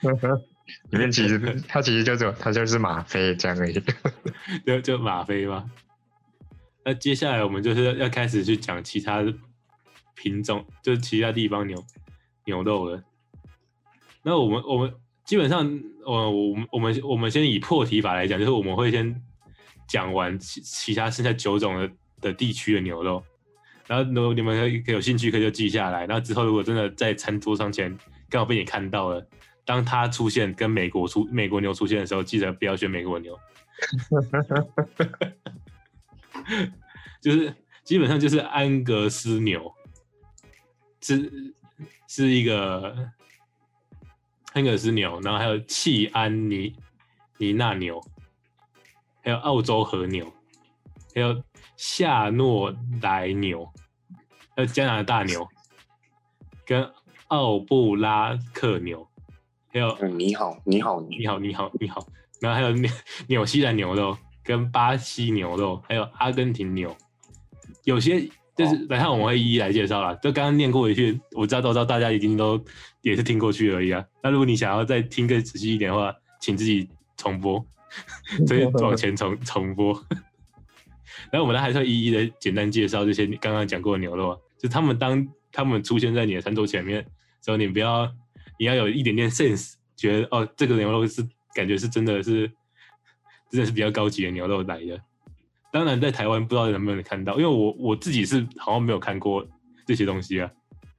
[0.88, 3.74] 里面其实它其实就只有它就是吗啡这样而已。
[4.64, 5.70] 就就吗啡吗？
[6.86, 9.22] 那接下来我们就是要要开始去讲其他
[10.14, 11.84] 品种，就是其他地方牛
[12.46, 13.02] 牛肉了。
[14.22, 14.94] 那我们我们
[15.26, 15.58] 基本上，
[16.06, 19.22] 呃，我们我们我们先以破题法来讲，就是我们会先
[19.86, 21.90] 讲完其其他剩下九种的
[22.22, 23.22] 的地区的牛肉，
[23.86, 26.06] 然后如果你们可以有兴趣，可以就记下来。
[26.06, 27.94] 然后之后如果真的在餐桌上前
[28.30, 29.28] 刚好被你看到了，
[29.64, 33.38] 当他出现跟美国出美国牛出现的时候，记得不要选美国牛。
[37.20, 39.74] 就是基本上就是安格斯牛，
[41.00, 41.54] 是
[42.08, 43.10] 是一个
[44.52, 46.74] 安格斯牛，然后还有契安尼
[47.38, 48.00] 尼纳牛，
[49.22, 50.32] 还有澳洲和牛，
[51.14, 51.42] 还有
[51.76, 53.70] 夏诺莱牛，
[54.56, 55.46] 还有加拿大牛，
[56.66, 56.90] 跟
[57.30, 59.06] 奥布拉克牛，
[59.72, 62.04] 还有嗯，你好，你好，你好，你好，你好。
[62.40, 62.90] 然后还有纽
[63.28, 66.94] 纽西兰牛肉、跟巴西牛肉，还有阿根廷牛。
[67.84, 68.20] 有些
[68.56, 70.12] 就是等一下我们会一一来介绍啦。
[70.16, 72.60] 就刚刚念过一句，我知道都知道大家已经都
[73.02, 74.04] 也是听过去而已啊。
[74.22, 77.64] 那如果你想要再听更仔细一点的话，请自己重播，
[78.48, 79.94] 所以 往前重重播。
[81.30, 87.06] 然后我们呢还是会一一的简单介绍这些刚刚讲过的牛肉啊，就他们当他们出现在你的餐桌前面
[87.42, 88.10] 之后，你不要
[88.58, 92.50] 你要有一点点 sense，觉得哦这个牛肉是感觉是真的是
[93.50, 95.00] 真的是比较高级的牛肉来的。
[95.72, 99.46] 当然在台湾不知道能不能看到，因为我我自己是好像没有看过
[99.86, 100.50] 这些东西啊。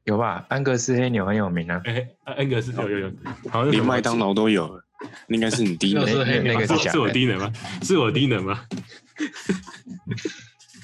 [0.06, 0.46] 有吧？
[0.50, 1.80] 安格斯黑牛很有名啊。
[1.86, 3.12] 哎、安安格斯有有有，
[3.50, 4.84] 好像连麦当劳都有了，
[5.28, 7.10] 应该是你低能个是是我。
[7.10, 7.52] 低能吗？
[7.84, 8.60] 是我低能吗？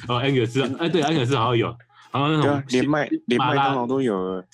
[0.07, 1.75] 哦，安格斯，哎，对，安格斯好像有，
[2.11, 4.45] 好像连麦连麦当劳都有了。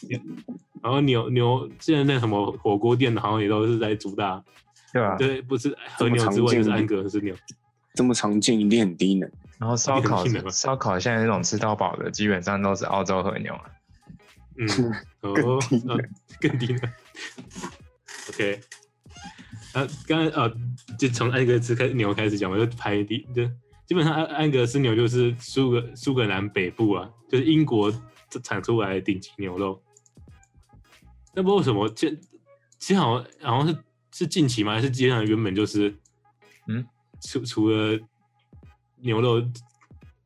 [0.84, 4.43] 然后牛牛现在那什么火锅店好像也都是在主打，
[4.91, 5.15] 对吧？
[5.17, 7.34] 对，不是和牛之外就是安格斯牛，
[7.96, 9.32] 这么常见，一定很低能。
[9.58, 13.62] 然后烧烤的烧烤现在那种吃到饱的，基本上都是澳洲和牛啊。
[14.58, 14.67] 嗯，
[15.22, 15.98] 哦，更低呃
[16.41, 16.82] 更低呢。
[18.30, 18.60] OK，
[19.72, 20.54] 啊，刚刚呃，
[21.00, 23.46] 就从安格斯开牛开始讲，我就排第，就
[23.88, 27.89] 基本上安安格斯牛就是苏格苏格兰北部啊，就是英国
[28.43, 29.82] 产出来的顶级牛肉。
[31.36, 32.12] 那不知道为什么，这
[32.78, 34.74] 其实好像好像是是近期吗？
[34.74, 35.96] 还是基本上原本就是，
[36.67, 36.86] 嗯，
[37.22, 38.00] 除除了
[38.98, 39.39] 牛肉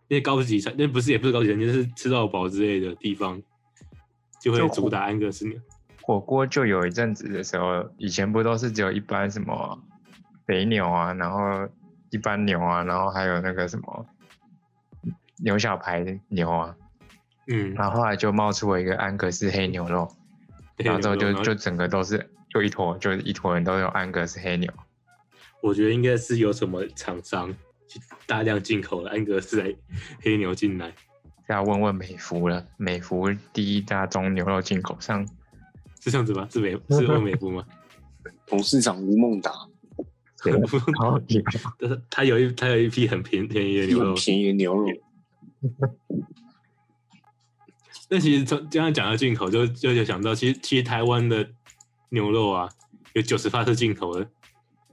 [0.09, 3.41] 那些高级餐，那不是也不是高级餐，就是吃到饱之类的地方，
[4.41, 5.57] 就会主打安格斯牛。
[6.01, 9.81] 火锅就有一阵子的时候，以前不都是只有一般什么
[10.45, 11.67] 肥牛啊，然后
[12.09, 14.05] 一般牛啊，然后还有那个什么
[15.43, 16.75] 牛小排牛啊，
[17.47, 20.09] 嗯，然后后来就冒出了一个安格斯黑牛肉，
[20.77, 24.71] 然后之后就就整个都是就一坨就一坨人都有安格斯黑牛。
[25.61, 27.53] 我觉得应该是有什么厂商
[27.87, 29.77] 去大量进口了安格斯黑
[30.21, 30.93] 黑牛进来，
[31.49, 35.25] 要问问美孚了，美孚第一大宗牛肉进口商，
[35.99, 36.47] 是这样子吗？
[36.51, 37.65] 是美是问美孚吗？
[38.45, 39.51] 董事长吴孟达，
[40.43, 40.53] 对
[40.99, 44.87] 好厉害但是他有一他有一批很便便宜的牛肉，便宜的牛肉，
[48.09, 51.47] 但其实从刚刚讲到进口，就就就想到，其实其实台湾的
[52.09, 52.69] 牛肉啊，
[53.13, 54.27] 有九十发是进口的，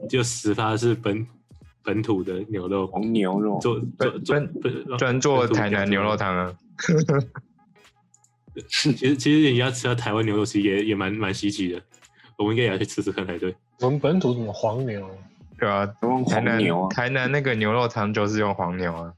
[0.08, 1.26] 就十发是本
[1.82, 6.16] 本土的牛肉，黄牛肉，做做做专专做台南牛肉。
[6.16, 6.54] 汤啊。
[8.68, 11.82] 其实其实你要吃到台湾牛肉，其实也也蛮蛮稀奇的，
[12.38, 13.52] 我们应该也要去吃吃看才对。
[13.80, 15.10] 我们本土怎么黄牛？
[15.58, 19.12] 对啊，都用台南黄牛啊，台南那个牛肉汤就是用黄牛啊。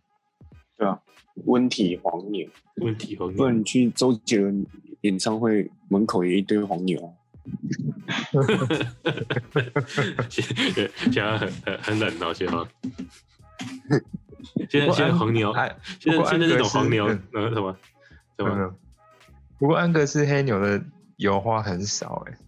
[0.78, 0.98] 对啊，
[1.44, 4.66] 温体黄牛，温体黄不然你去周杰伦
[5.02, 7.12] 演唱会门口有一堆黄牛啊。
[10.28, 10.44] 现
[11.12, 12.52] 现在很很很冷哦，现在。
[14.70, 17.76] 现在现在黄牛，哎，现在现在这安格斯种黄牛，嗯呃，什么？
[18.38, 18.50] 什么？
[18.56, 18.74] 嗯，
[19.58, 20.82] 不过安格斯黑牛的
[21.16, 22.38] 油花很少哎、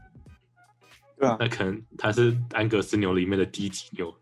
[1.18, 4.14] 对啊，那可能它是安格斯牛里面的低级牛，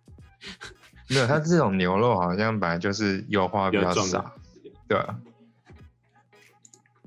[1.08, 4.32] 没有，它这种牛肉好像本来就是油花比较少，
[4.88, 5.18] 对啊，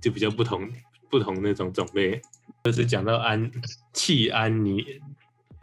[0.01, 0.69] 就比较不同
[1.09, 2.21] 不同那种种类。
[2.61, 3.49] 就是讲到安
[3.93, 4.85] 契安尼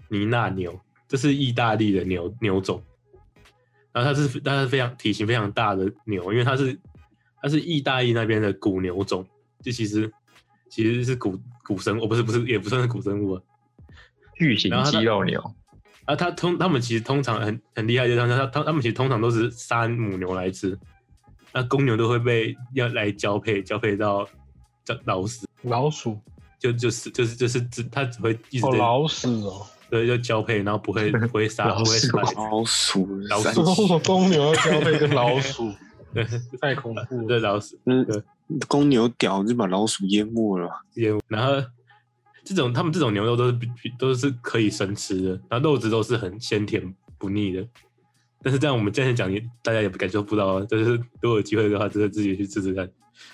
[0.09, 2.83] 尼纳牛，这是意大利的牛牛种，
[3.92, 6.79] 然后它是它是非常体型非常大的牛，因为它是
[7.42, 9.26] 它是意大利那边的古牛种，
[9.61, 10.11] 就其实
[10.70, 13.42] 其实是古古生，哦不是不是也不算是古生物啊。
[14.35, 15.55] 巨型肌肉牛，
[16.07, 20.79] 啊，它通他们其实通常很很厉害，就是他他他他们其实通常都是杀母牛来吃，
[21.57, 24.29] 那公牛都会被要来交配，交配到
[24.85, 26.19] 叫老死，老鼠
[26.59, 35.73] 就就是就是就是只它只会一直哦，老鼠哦，对就交配，然后不会不会杀不会杀，老鼠，老鼠公牛要交配跟老鼠，
[36.12, 36.27] 对
[36.61, 37.27] 太恐怖了。
[37.27, 38.23] 对老鼠嗯对，
[38.69, 40.69] 公牛屌就把老鼠淹没了。
[40.92, 41.55] 业务，然后
[42.45, 43.59] 这种他们这种牛肉都是
[43.99, 47.66] 都是可以生吃的，然后肉质都是很鲜甜不腻的。
[48.42, 50.66] 但是这样我们这样讲，也大家也感受不到啊。
[50.66, 52.88] 就是如果有机会的话，真的自己去吃吃看。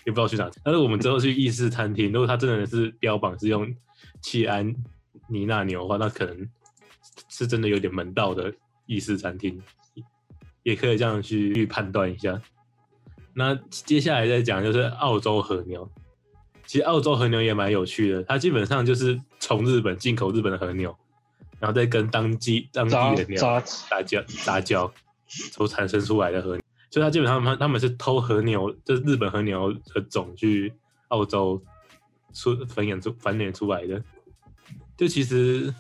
[0.07, 0.49] 也不知道去哪。
[0.63, 3.75] 但是我们之后去意式餐厅，如果它真的是标榜是用
[4.21, 4.73] 契安
[5.29, 6.49] 尼纳牛的话，那可能
[7.29, 8.55] 是真的有点门道的
[8.87, 9.61] 意式餐厅，
[10.63, 12.41] 也可以这样去去判断一下。
[13.35, 15.91] 那接下来再讲就是澳洲和牛，
[16.65, 20.97] 其实澳洲和牛也蛮有趣的，它基本上就是从日本进口日本的和牛，
[21.63, 24.93] 然后再跟当地当地的牛杂杂交杂交
[25.29, 30.73] 所产生出来的和牛，所以它基本上他他们是偷和牛，就是日本和牛的种去
[31.07, 31.63] 澳洲
[32.35, 34.03] 出繁衍出繁衍出来的。
[34.97, 35.73] 就其实，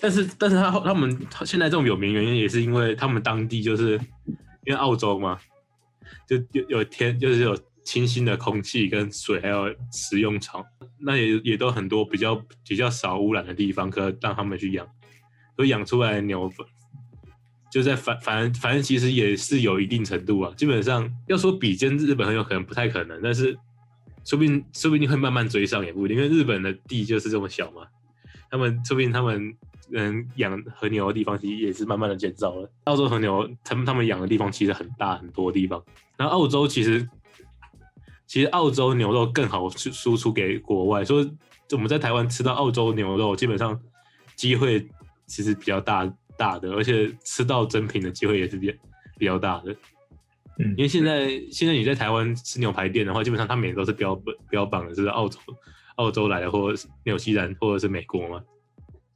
[0.00, 3.92] 但是但是他他们现在这种有名原因也是因为他们当地就是
[4.64, 5.38] 因为澳洲嘛，
[6.26, 10.66] 就有有天就是有清新的空气跟水，还有食用草，
[10.98, 12.34] 那也也都很多比较
[12.66, 14.86] 比较少污染的地方，可以让他们去养，
[15.58, 16.48] 所以养出来的牛
[17.68, 23.58] 就在反反正反正其实也是有一定程度啊，基本上要说比肩日本很有可能不太可能，但是
[24.24, 27.82] 说不定说不定会慢慢追上也不一定，因为日本的地就是这么小嘛，
[28.48, 29.52] 他们说不定他们
[29.92, 32.70] 嗯养和牛的地方其实也是慢慢的减少了。
[32.84, 35.82] 澳洲和牛他们他们养的地方其实很大很多地方，
[36.16, 37.04] 然后澳洲其实
[38.28, 41.28] 其实澳洲牛肉更好输输出给国外，所以
[41.72, 43.78] 我们在台湾吃到澳洲牛肉基本上
[44.36, 44.88] 机会
[45.28, 48.76] 其实比较大大的，而且吃到真品的机会也是比
[49.16, 49.70] 比较大的。
[50.60, 55.38] 嗯因为现在现在你在台湾吃牛排店的话，基本上他们也都是标标榜的是澳洲
[55.94, 58.42] 澳洲来的，或者是纽西兰或者是美国嘛，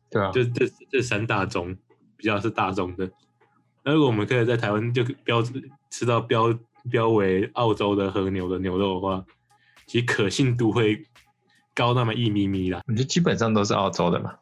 [0.08, 1.76] 对啊，就这这三大宗
[2.16, 3.10] 比较是大众的。
[3.82, 5.42] 那如果我们可以在台湾就标
[5.90, 6.56] 吃到标
[6.88, 9.24] 标为澳洲的和牛的牛肉的话，
[9.86, 11.04] 其实可信度会
[11.74, 12.82] 高那么一咪咪啦。
[12.86, 14.32] 你就基本上都是澳洲的嘛。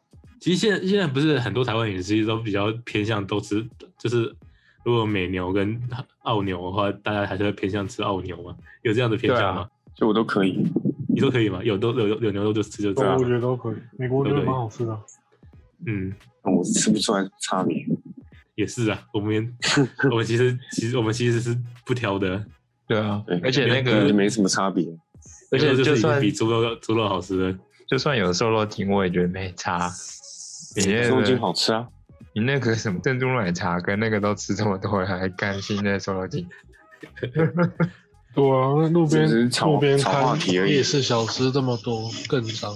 [0.41, 3.63] 其实现在现在不是很多台湾饮食都比较偏向都吃，
[3.99, 4.35] 就是
[4.83, 5.79] 如果美牛跟
[6.23, 8.55] 澳牛的话，大家还是会偏向吃澳牛嘛？
[8.81, 9.69] 有这样的偏向吗？
[9.93, 10.65] 所以我都可以。
[11.07, 11.63] 你都可以吗？
[11.63, 13.23] 有都有有有牛肉就吃就这对，样我。
[13.23, 13.75] 觉得都可以。
[13.99, 14.99] 美国牛肉蛮好吃的，
[15.85, 17.85] 嗯，我吃不出来差别。
[18.55, 18.99] 也是啊。
[19.13, 19.55] 我们
[20.09, 22.43] 我们其实其实我们其实是不挑的，
[22.87, 24.87] 对啊对，而且那个，没什么差别。
[25.51, 27.55] 而且就算比猪肉猪肉好吃了。
[27.87, 29.87] 就算有瘦肉精，我也觉得没差。
[30.75, 31.87] 你那瘦肉精好吃啊，
[32.33, 36.47] 你那个什么珍珠奶茶跟那个都吃这么多了，还甘心在瘦肉精？
[38.33, 42.73] 对啊，那路边路边摊夜市小吃这么多，更脏。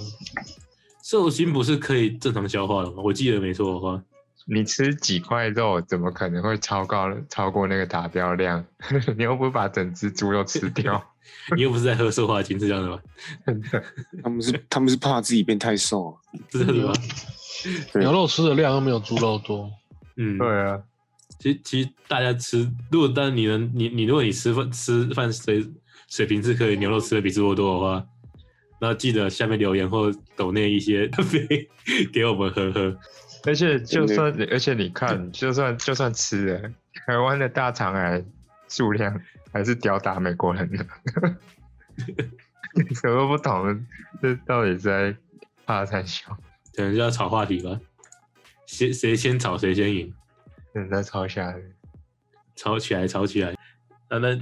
[1.02, 2.96] 寿星不是可以正常消化的吗？
[3.04, 4.02] 我记得没错的话，
[4.44, 8.62] 你吃几块肉，怎么可能会超高超过那个达标量？
[9.16, 11.02] 你又不是把整只猪肉吃掉？
[11.56, 13.00] 你又不是在喝瘦化精，是这样的吗？
[14.22, 16.12] 他们是他们是怕自己变太瘦啊。
[16.50, 16.92] 是这样的吗？
[17.92, 18.02] 对。
[18.02, 19.70] 牛肉吃的量又没有猪肉多，
[20.16, 20.82] 嗯，对啊，
[21.38, 25.66] 其实其实大家吃，如果当你能你你如果你吃饭吃饭水
[26.08, 28.06] 水平是可以牛肉吃的比猪肉多的话，
[28.80, 31.68] 那记得下面留言或抖内一些费
[32.12, 32.96] 给我们喝喝。
[33.44, 36.70] 而且就算，而且你看，就算就算吃了，
[37.06, 38.24] 台湾的大肠癌
[38.68, 39.20] 数量
[39.52, 40.84] 还是吊打美国人的，
[42.94, 43.86] 什么都不懂，
[44.20, 45.16] 这到底是在
[45.64, 46.36] 怕三小？
[46.76, 47.80] 可能就要炒话题吧，
[48.66, 50.12] 谁谁先炒谁先赢，
[50.74, 51.60] 真的在抄下的。
[52.54, 53.54] 炒起来炒起来。
[54.10, 54.38] 那那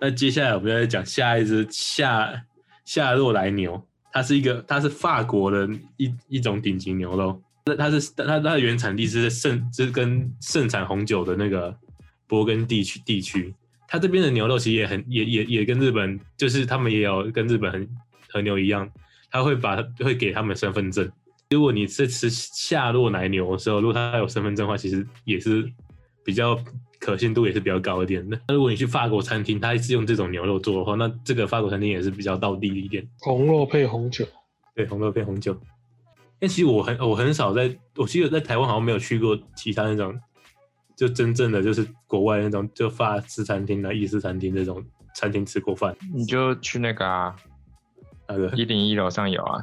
[0.00, 2.44] 那接下来我们要讲下一只夏
[2.84, 11.70] 夏洛来牛，它是一个它是法国的一一种顶级牛肉，那它是它它的原产地是在盛是跟盛产红酒的那个
[12.28, 13.54] 勃艮地区地区，
[13.86, 17.88] 它这边的牛肉其实也很也也也跟日本就是他们也有跟日本和
[18.28, 18.90] 和牛一样，
[19.30, 21.10] 他会把会给他们身份证。
[21.52, 25.68] 如果你是吃夏洛奶牛的时候，如果他有身份证的话，其实也是
[26.24, 26.56] 比较
[27.00, 28.40] 可信度也是比较高一点的。
[28.46, 33.04] 那如果你去法国餐厅，他是用这种牛肉做的话，那这个法国餐厅也是比较到地一点。
[33.18, 34.24] 红肉配红酒，
[34.76, 35.58] 对，红肉配红酒。
[36.38, 40.16] 但其实我很我很少在，我记得在台湾好像没有去过其他那种，
[40.96, 44.80] 就真正的就是国外那种就法式餐厅啊、意式餐厅这种
[45.16, 45.96] 餐厅吃过饭。
[46.14, 47.34] 你就去那个啊，
[48.28, 49.60] 那个一零一楼上有啊，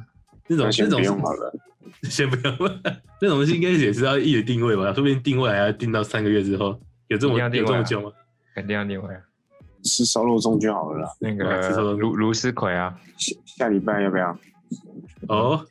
[0.50, 1.54] 那种那种不用好了。
[2.10, 2.82] 先不要问，
[3.22, 8.12] 那种东西应该也是要一直定位吧，说不定定位还要定到三个月之后，有这么有这么久吗？
[8.56, 9.22] 肯定要定位啊
[9.84, 11.10] 吃烧肉粽就好了啦。
[11.20, 14.38] 那哇这时候个卢卢思奎啊，下下礼拜要不要？
[15.30, 15.66] 哦，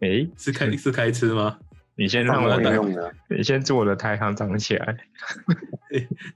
[0.00, 1.58] 诶，是开是开吃吗？
[1.98, 3.10] 你先让我放的用 的。
[3.30, 4.96] 你先祝我的台行长起来，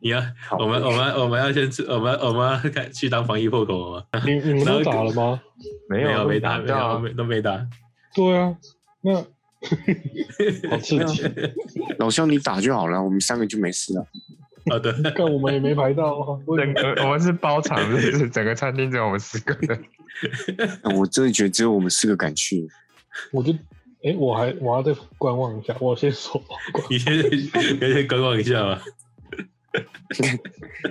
[0.01, 0.21] 你要
[0.59, 4.23] 我们我们我们要先吃，我们我们要开去当防疫破口了吗？
[4.25, 5.39] 你你们都打了吗？
[5.91, 7.65] 没有有没打，没有没都没打。
[8.15, 8.57] 对啊，
[9.03, 9.15] 那
[10.71, 11.23] 好刺激。
[11.99, 14.07] 老肖你打就好了，我们三个就没事了。
[14.71, 18.29] 好的， 看我们也没排到 整个我们是包场，是是？
[18.31, 19.85] 整个餐厅只有我们四个人。
[20.83, 22.69] 啊我真的觉得只有我们四个敢去。
[23.33, 23.53] 我就，
[24.03, 25.75] 哎，我还我要再观望一下。
[25.81, 26.43] 我先说，
[26.91, 27.49] 你先你
[27.93, 28.83] 先观望一下吧。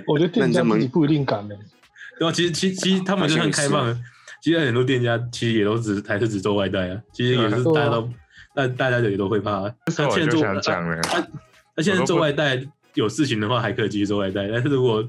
[0.06, 1.54] 我觉得店家门自己不一定敢呢。
[2.18, 3.98] 对啊，其实其实其实他们就算开放了，
[4.40, 8.10] 其实很多店家其实也都只还是只做外带啊，其实也是大家都，
[8.54, 9.74] 但大家也都会怕啊。
[9.86, 11.20] 他现在做想讲了，他
[11.76, 12.62] 他现在做外带
[12.94, 15.06] 有事情的话还可以继续做外带，但是如果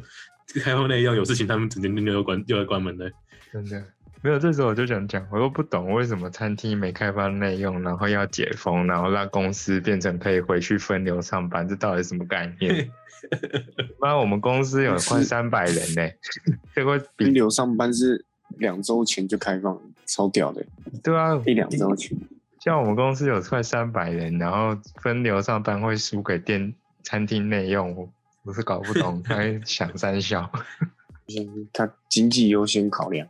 [0.62, 3.10] 开放内用有事情，他们整间店就要关就要关门的。
[3.54, 3.84] 真的
[4.22, 4.38] 没有。
[4.38, 12.92] 这时候我就想讲，我又不懂为什么餐厅没开放内用，然后要解封，然后让公司变成可以回去分流上班，这到底什么概念？
[14.00, 16.02] 妈，我们公司有快三百人呢、
[16.76, 18.26] 这个比分流上班是
[18.58, 20.66] 两周前就开放，超屌的，
[21.04, 22.18] 对啊，一两周前。
[22.60, 26.74] 像我们公司有快三百人，然后分流上班会输给店
[27.04, 28.10] 餐厅内用，我
[28.44, 30.52] 我是搞不懂，他在想三小。
[31.74, 33.28] 他经济优先考量，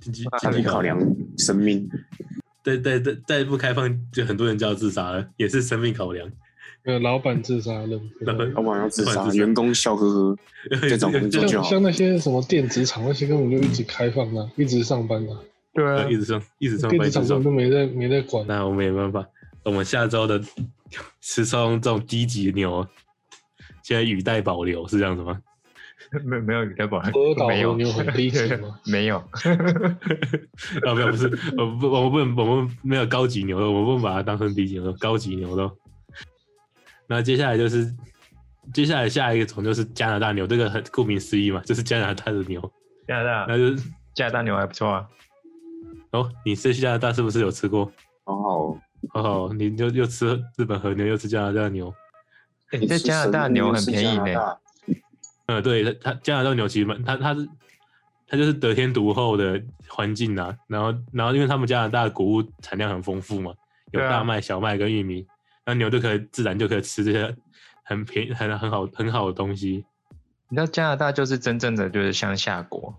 [0.00, 0.98] 经济他得考量
[1.38, 1.88] 生命。
[2.62, 6.30] 对对对再不开放，就很多人就要自杀了，也是生命考量。
[6.84, 8.00] 呃，老板自杀了。
[8.20, 10.36] 老板要自杀，员工笑呵呵，
[10.88, 11.64] 这种工作就好。
[11.64, 15.38] 像像那些什么电子厂那些根本就一直开放啊，一直上班啊，
[15.72, 17.42] 对啊呃，一直上一直上班，一直上电子厂。
[17.44, 18.44] 都没在没在管。
[18.48, 19.24] 那我们没办法，
[19.64, 20.40] 我们下周的
[21.20, 22.84] 吃上这种低级牛，
[23.84, 25.38] 现在语带保留是这样子吗？
[26.24, 28.76] 没没有语带保鹅岛没有和牛很低级吗？
[28.90, 29.18] 没有，
[30.84, 35.70] 啊，没有，不是，我不，我们不能，我们没有高级牛肉，我们不能把它当成低级牛肉，高级牛肉。
[37.08, 37.94] 那接下来就是，
[38.72, 42.60] 接下来下一个种就是加拿大牛，这个很顾名思义嘛，就是加拿大的牛。
[43.06, 45.06] 加拿大那就是，加拿大牛还不错啊。
[46.12, 47.90] 哦，你是去加拿大是不是有吃过？
[48.24, 51.92] 好好，哦，你就又吃日本和牛，又吃加拿大牛。
[52.70, 54.56] 欸你在加拿大牛很便宜呢、呢。
[55.46, 57.48] 嗯，对，它它加拿大牛其实蛮，它它是
[58.28, 63.52] 它就是得天独厚的环境啊，然后然后因为他们加拿大的谷物产量很丰富嘛，
[63.90, 65.26] 有大麦、小麦跟玉米，
[65.64, 67.36] 那牛就可以自然就可以吃这些
[67.84, 69.84] 很便宜、很很好很好的东西。
[70.48, 72.94] 你知道加拿大就是真正的就是乡下国，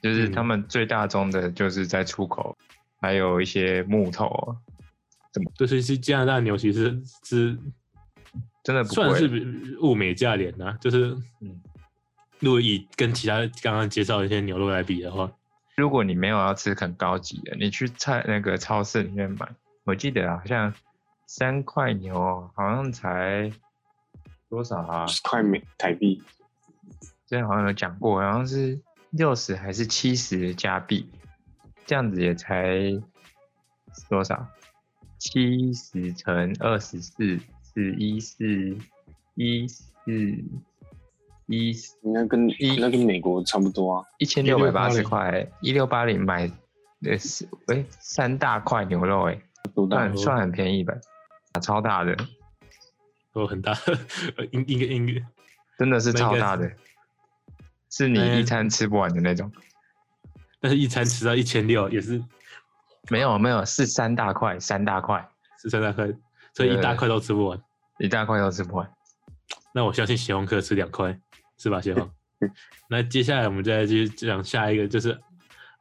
[0.00, 2.56] 就是嗯他们最大宗的就是在出口，
[3.00, 4.56] 还有一些木头，
[5.32, 7.58] 怎么就是是加拿大牛其实是
[8.64, 9.28] 真的不算是
[9.80, 11.60] 物美价廉呐、就是嗯，
[12.38, 15.30] 如果以跟其他刚刚介绍的一些牛肉来比的话，
[15.76, 19.48] 如果你没有要吃很高级的，你去菜那个超市里面买，
[19.84, 20.72] 我记得好像
[21.28, 23.52] 三块牛好像才
[24.48, 25.06] 多少啊？
[25.06, 26.22] 十块美台币，
[27.26, 31.06] 之前好像有讲过，好像是六十还是七十加币，
[31.84, 32.78] 这样子也才
[34.08, 34.48] 多少？
[35.18, 37.38] 七十乘二十四
[37.74, 38.78] 是一四
[39.34, 40.10] 一四
[41.46, 44.04] 一应该跟一那跟美国差不多啊。
[44.18, 46.50] 一千六百八十1680块，一六八零买
[47.04, 49.38] 呃是哎三大块牛肉哎，
[49.74, 50.16] 算？
[50.16, 50.94] 算很便宜吧？
[51.52, 52.16] 啊超大的，
[53.32, 53.76] 都很大，
[54.52, 55.14] 应应该应该
[55.78, 56.70] 真的是超大的，
[57.90, 59.50] 是你一餐吃不完的那种。
[60.60, 62.22] 但是一餐吃到一千六也是
[63.10, 65.28] 没有没有，是三大块，三大块，
[65.62, 66.08] 是三大块，
[66.52, 67.62] 所以一大块都吃不完。
[67.98, 68.90] 一大块都吃不完。
[69.72, 71.18] 那我相信血红可吃两块，
[71.58, 72.10] 是吧，血红？
[72.90, 75.18] 那接下来我们再继续讲下一个，就是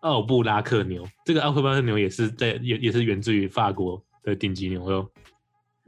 [0.01, 1.07] 奥布拉克牛。
[1.25, 5.11] 这个奥布拉克牛也是在也也是源自于法国的顶级牛肉，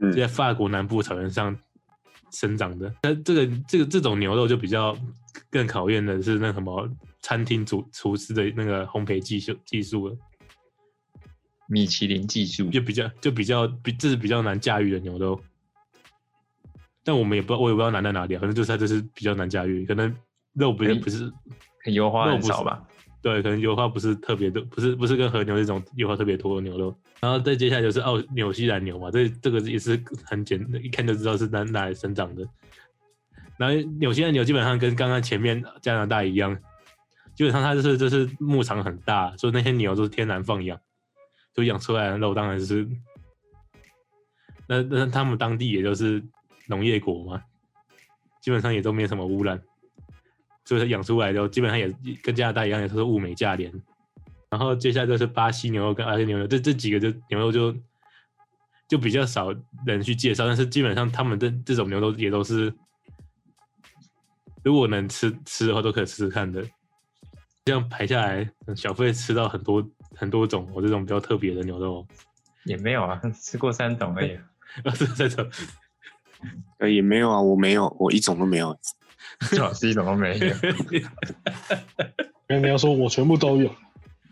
[0.00, 1.56] 嗯在法国南部草原上
[2.30, 2.92] 生长的。
[3.02, 4.96] 那这个这个这种牛肉就比较
[5.48, 6.88] 更考验的是那什么
[7.20, 10.16] 餐厅主厨师的那个烘焙技术技术了，
[11.68, 15.40] 米其林技术，就比较就比较比这是比较难驾驭的牛肉。
[17.02, 20.14] 但我们也不知道，我也不知道难在哪里啊，可能就是它就是比较难驾驭，可能
[20.52, 21.32] 肉不是哎不是
[21.84, 22.86] 很油花肉不少吧？
[23.22, 26.96] 对，可能油花不是特别的，不是不是跟和牛那种油花特别多的牛肉。
[27.20, 32.46] 然后再接下来就是澳纽西兰牛嘛，这这个也是很简单，一看就知道是哪哪里生长的。
[33.58, 36.56] 然后纽西兰牛基本上跟刚刚前面加拿大一样，
[37.34, 40.80] 基本上它就是就是牧场很大，所以那些牛都是天然放养，
[41.52, 42.88] 就养出来的肉当然是，
[44.66, 46.24] 那那他们当地也就是
[46.68, 47.42] 农业国嘛，
[48.40, 49.60] 基本上也都没什么污染。
[50.64, 51.88] 所以它养出来的基本上也
[52.22, 53.72] 跟加拿大一样，也都是物美价廉。
[54.50, 57.76] 然后接下来就是巴西牛肉跟阿根牛肉，这这几个就牛肉就
[58.88, 59.54] 就比较少
[59.86, 62.72] 人去介绍，但是基本上他们的这种牛肉也都是，
[64.64, 66.64] 如果能吃吃的话，都可以试试看的。
[67.64, 69.86] 这样排下来，小费吃到很多
[70.16, 72.04] 很多种我这种比较特别的牛肉，
[72.64, 74.34] 也没有啊， 吃过三种而已。
[74.82, 75.48] 啊，这这种
[76.78, 78.76] 呃，也没有啊，我没有，我一种都没有。
[79.48, 80.46] 最好是一种都没有。
[82.48, 83.74] 因为你要说我全部都有，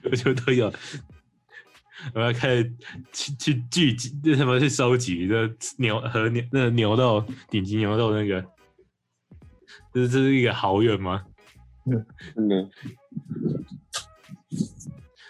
[0.04, 0.72] 我全部都有。
[2.14, 2.72] 我要开始
[3.12, 8.40] 去去聚集，那什么去收集这牛和牛那个牛肉顶级牛肉那个，
[9.92, 11.24] 这这是一个好远吗？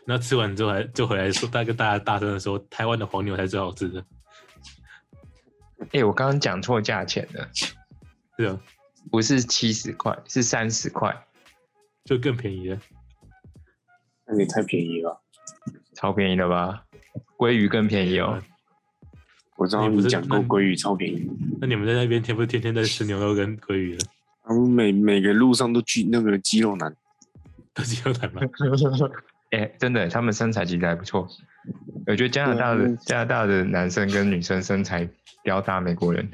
[0.04, 4.04] 那吃完之后还就回来说，大跟大家大声的说，台湾的黄牛才是最好吃的，
[5.92, 8.60] 哎、我刚刚讲错价钱了，是啊，
[9.10, 11.14] 不是七十块，是三十块，
[12.04, 12.78] 就更便宜了。
[14.26, 15.20] 那也太便宜了。
[15.94, 16.84] 超便宜了吧？
[17.38, 18.40] 鲑鱼更便宜哦。
[19.56, 21.28] 我知道你不是你讲过那鲑鱼超便宜，
[21.60, 24.00] 那你们在那边天不是天天在吃牛肉跟鲑鱼了，
[24.44, 26.94] 他们每每个路上都聚那个肌肉男，
[27.74, 28.42] 都肌肉男吗？
[29.50, 31.26] 哎、 真的，他们身材其实还不错。
[32.06, 35.08] 我觉得加拿大的加拿大的男生跟女生身材
[35.42, 36.30] 吊打美国人。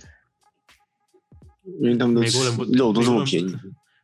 [1.80, 3.56] 因为他们美国人不肉都这么便宜，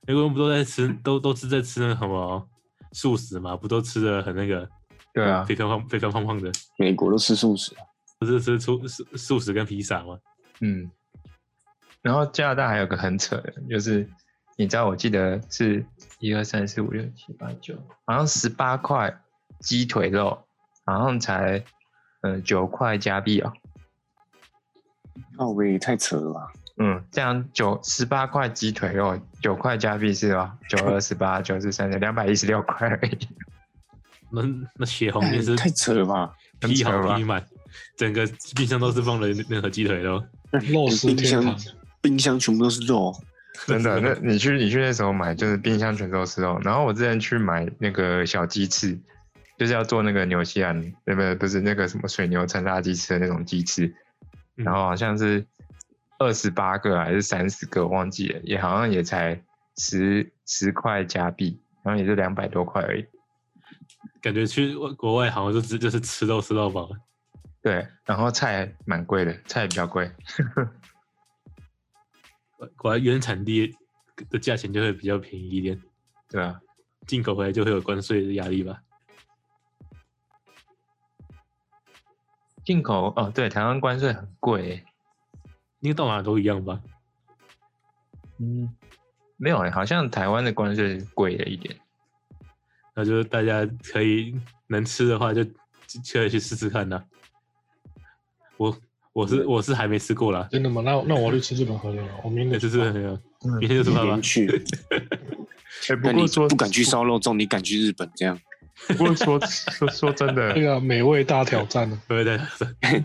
[0.07, 2.49] 美国人不都在吃，都都是在吃那什么
[2.93, 3.57] 素食嘛？
[3.57, 4.69] 不都吃的很那个，
[5.13, 7.85] 对啊，非常胖非常胖胖的，美国都吃素食啊，
[8.19, 10.19] 不是吃素素素食跟披萨吗？
[10.61, 10.91] 嗯。
[12.03, 14.09] 然后加拿大还有个很扯的，就是
[14.57, 15.85] 你知道，我记得是
[16.19, 17.75] 一二三四五六七八九，
[18.07, 19.23] 好像十八块
[19.61, 20.43] 鸡腿肉，
[20.87, 21.63] 好像才
[22.23, 23.53] 呃九块加币哦。
[25.37, 26.51] 靠喂，太扯了吧？
[26.83, 30.57] 嗯，这样九十八块鸡腿肉，九块加币是吧？
[30.67, 33.29] 九二十八，九十三十，两百一十六块而已。
[34.31, 34.43] 那
[34.77, 36.33] 那血红也是太扯了吧？
[36.63, 37.45] 很批扯吧好批满，
[37.97, 38.27] 整个
[38.57, 40.25] 冰箱都是放了那盒鸡腿肉。
[40.53, 41.75] 肉是冰箱天堂。
[42.01, 43.15] 冰箱全部都是肉，
[43.67, 46.59] 真的，那你去你去那时候买，就是冰箱全都是肉。
[46.65, 48.99] 然后我之前去买那个小鸡翅，
[49.59, 51.35] 就是要做那个纽西兰，那不对？
[51.35, 53.87] 不是那个什么水牛城辣鸡翅的那种鸡翅，
[54.57, 55.45] 嗯然后好像是
[56.21, 59.43] 二十八个还是三十个，忘记了，也好像也才
[59.79, 63.07] 十十块加币，然后也就两百多块而已。
[64.21, 66.91] 感觉去外国外好像就只就是吃肉吃到饱。
[67.63, 70.11] 对，然后菜蛮贵的，菜比较贵。
[72.77, 73.75] 果然原产地
[74.29, 75.83] 的价钱就会比较便宜一点，
[76.29, 76.61] 对啊，
[77.07, 78.83] 进口回来就会有关税的压力吧？
[82.63, 84.85] 进口哦，对，台湾关税很贵欸。
[85.81, 86.81] 应该到哪都一样吧？
[88.39, 88.75] 嗯，
[89.37, 91.77] 没有欸，好像台湾的关税贵了一点。
[92.95, 94.35] 那就是大家可以
[94.67, 95.45] 能吃的话就
[96.13, 97.03] 可以去试试看呐。
[98.57, 98.77] 我
[99.13, 100.83] 我是我是还没吃过啦，真的吗？
[100.85, 102.13] 那那我要去吃日本和牛了。
[102.23, 102.93] 我明那天就是
[103.59, 104.19] 明天就出发吧。
[104.21, 104.47] 去。
[105.89, 108.39] 哎，不过说不敢去烧肉粽，你敢去日本这样？
[108.89, 112.01] 不过说说说真的 那，个美味大挑战呢？
[112.09, 112.39] 对对
[112.81, 113.05] 对，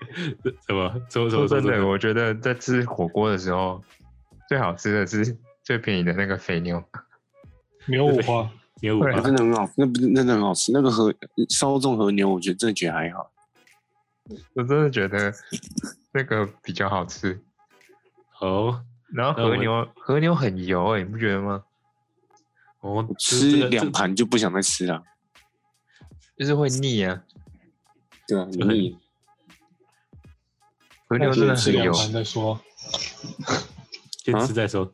[0.66, 1.02] 什么？
[1.10, 3.82] 说说说真的，我觉得在吃火锅的时候，
[4.48, 6.82] 最好吃的是最便宜的那个肥牛。
[7.86, 10.72] 牛五花，牛五花真的很好，那不是真的很好吃。
[10.72, 11.14] 那个和
[11.48, 13.30] 烧粽和牛，我觉得真的觉得还好。
[14.54, 15.32] 我真的觉得
[16.12, 17.40] 那个比较好吃。
[18.40, 18.84] 哦
[19.14, 21.62] 然后和牛和牛很油哎、你不觉得吗？
[22.80, 25.02] 哦，吃两个这盘就不想再吃了。
[26.36, 27.22] 就是会腻啊。
[28.26, 28.98] 对啊，腻。
[31.06, 32.60] 和牛真的很油，吃两盘再说。
[34.24, 34.92] 先吃再说。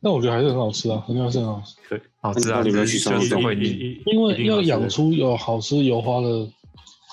[0.00, 1.76] 那我觉得还是很好吃啊，和牛还是很好吃。
[1.88, 4.00] 对好吃啊，你们去烧就是会腻。
[4.06, 6.48] 因为要养出有好吃油花的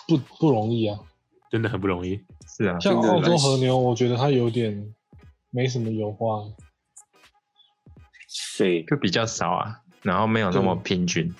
[0.07, 0.99] 不不容易啊。
[1.49, 2.19] 真的很不容易。
[2.57, 4.93] 是啊，像澳洲和牛，我觉得它有点
[5.49, 6.43] 没什么油花。
[8.57, 11.33] 对，就比较少啊，然后没有那么平均。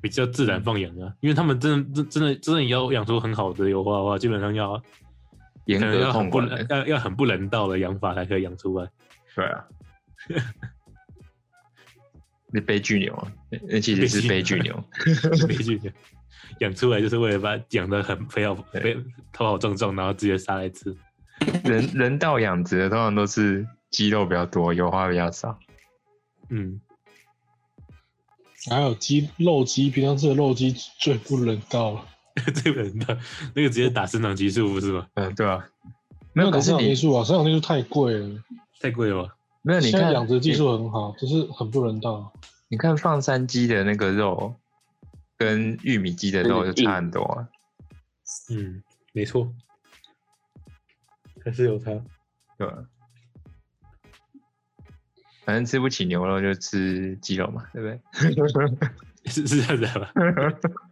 [0.00, 4.82] 比较自然放养啊，因为他们真的真真的真的要养出很好的油花的话，基本上要
[5.66, 8.90] 严格要很不控管要要很不人道的养法才可以养出来。
[9.34, 9.64] 对啊。
[12.54, 14.84] 那悲剧牛啊，那那其实是悲剧 牛。
[15.48, 15.90] 悲剧牛
[16.58, 18.94] 养出来就是为了把它养的很肥好肥
[19.32, 20.94] 头好壮壮，然后直接杀来吃。
[21.64, 25.58] 人 人道养殖的通常都是肌肉比较多，油花比较少。
[26.50, 26.80] 嗯，
[28.70, 32.06] 还有鸡肉鸡，平常吃的肉鸡最不人道了。
[32.62, 33.18] 这个人的
[33.54, 35.06] 那个直接打生长激素不是吗？
[35.14, 35.64] 嗯，对啊。
[36.34, 38.42] 没有打可是长激素啊，生长激素太贵了。
[38.80, 39.36] 太贵了吧？
[39.62, 42.32] 没有你现在看养殖技术很好，只是很不人道。
[42.68, 44.54] 你看放山鸡的那个肉，
[45.36, 47.48] 跟玉米鸡的肉就差很多啊。
[48.50, 49.52] 嗯，没错，
[51.44, 51.90] 还是有差。
[52.56, 52.78] 对吧？
[55.44, 58.80] 反正吃不起牛肉就吃鸡肉嘛，对不对？
[59.30, 60.10] 是是这样子吧？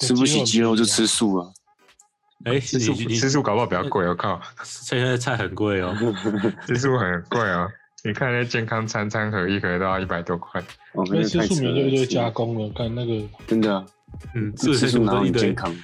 [0.00, 1.50] 吃不起鸡肉就吃素啊。
[2.44, 5.96] 哎，吃素吃素搞不好比较贵，我靠，现在菜很贵哦。
[6.66, 7.66] 吃素很贵啊。
[8.04, 10.60] 你看那健康餐餐盒一盒都要一百多块，
[10.92, 13.84] 哦，因为吃素那太扯了米就一堆加工了，看那个真的啊，
[14.36, 15.76] 嗯，吃素哪有素都一堆健康？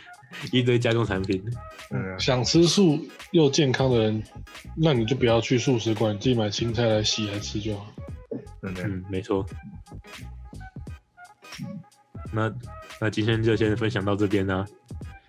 [0.53, 1.45] 一堆加工产品。
[1.91, 4.23] 嗯，想吃素又健康的人，
[4.77, 7.87] 那你就不要去素食馆，自己买青菜来洗来吃就好。
[8.63, 9.45] 真的，嗯，没错。
[12.33, 12.53] 那
[13.01, 14.67] 那今天就先分享到这边啦、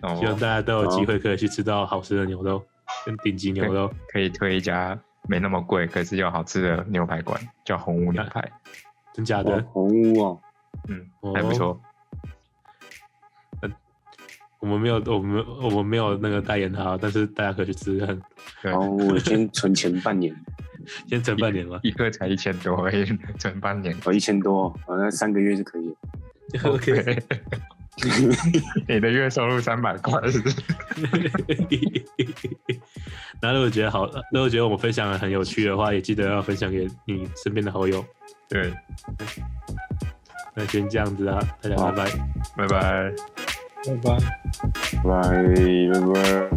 [0.00, 2.62] 哦希望大家都有机会可以去吃到好吃的牛肉
[3.04, 3.90] 跟顶级牛肉。
[4.08, 4.96] 可以推一家
[5.28, 8.52] 没那么贵，可是又好吃的牛排馆，叫红屋牛排，
[9.14, 9.62] 真假哦的？
[9.62, 10.40] 红屋哦，
[10.88, 11.80] 嗯哦，还不错。
[14.60, 18.16] 我们没有，我们我们没有那个代言它，但是大家可以去吃吃看，
[18.62, 20.34] 对然，后我先存钱半年，
[21.08, 21.80] 先存半年吧。
[21.82, 23.04] 一个才一千多而已，
[23.38, 23.96] 存半年。
[24.04, 25.94] 哦，一千多，哦，那三个月就可以了。
[26.64, 27.22] OK，
[28.88, 30.60] 你的月收入三百块是不是？
[33.40, 38.04] 然后如果觉得好，如果觉得我们分享的很有趣的话，也记得要分享给你身边的好友。
[38.48, 38.72] 对，
[40.54, 42.10] 那先这样子啊，大家拜拜。
[42.56, 43.12] 拜拜。
[43.84, 44.18] 拜拜。
[45.04, 45.22] 拜
[45.92, 46.00] 拜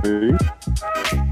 [0.01, 1.28] 拜。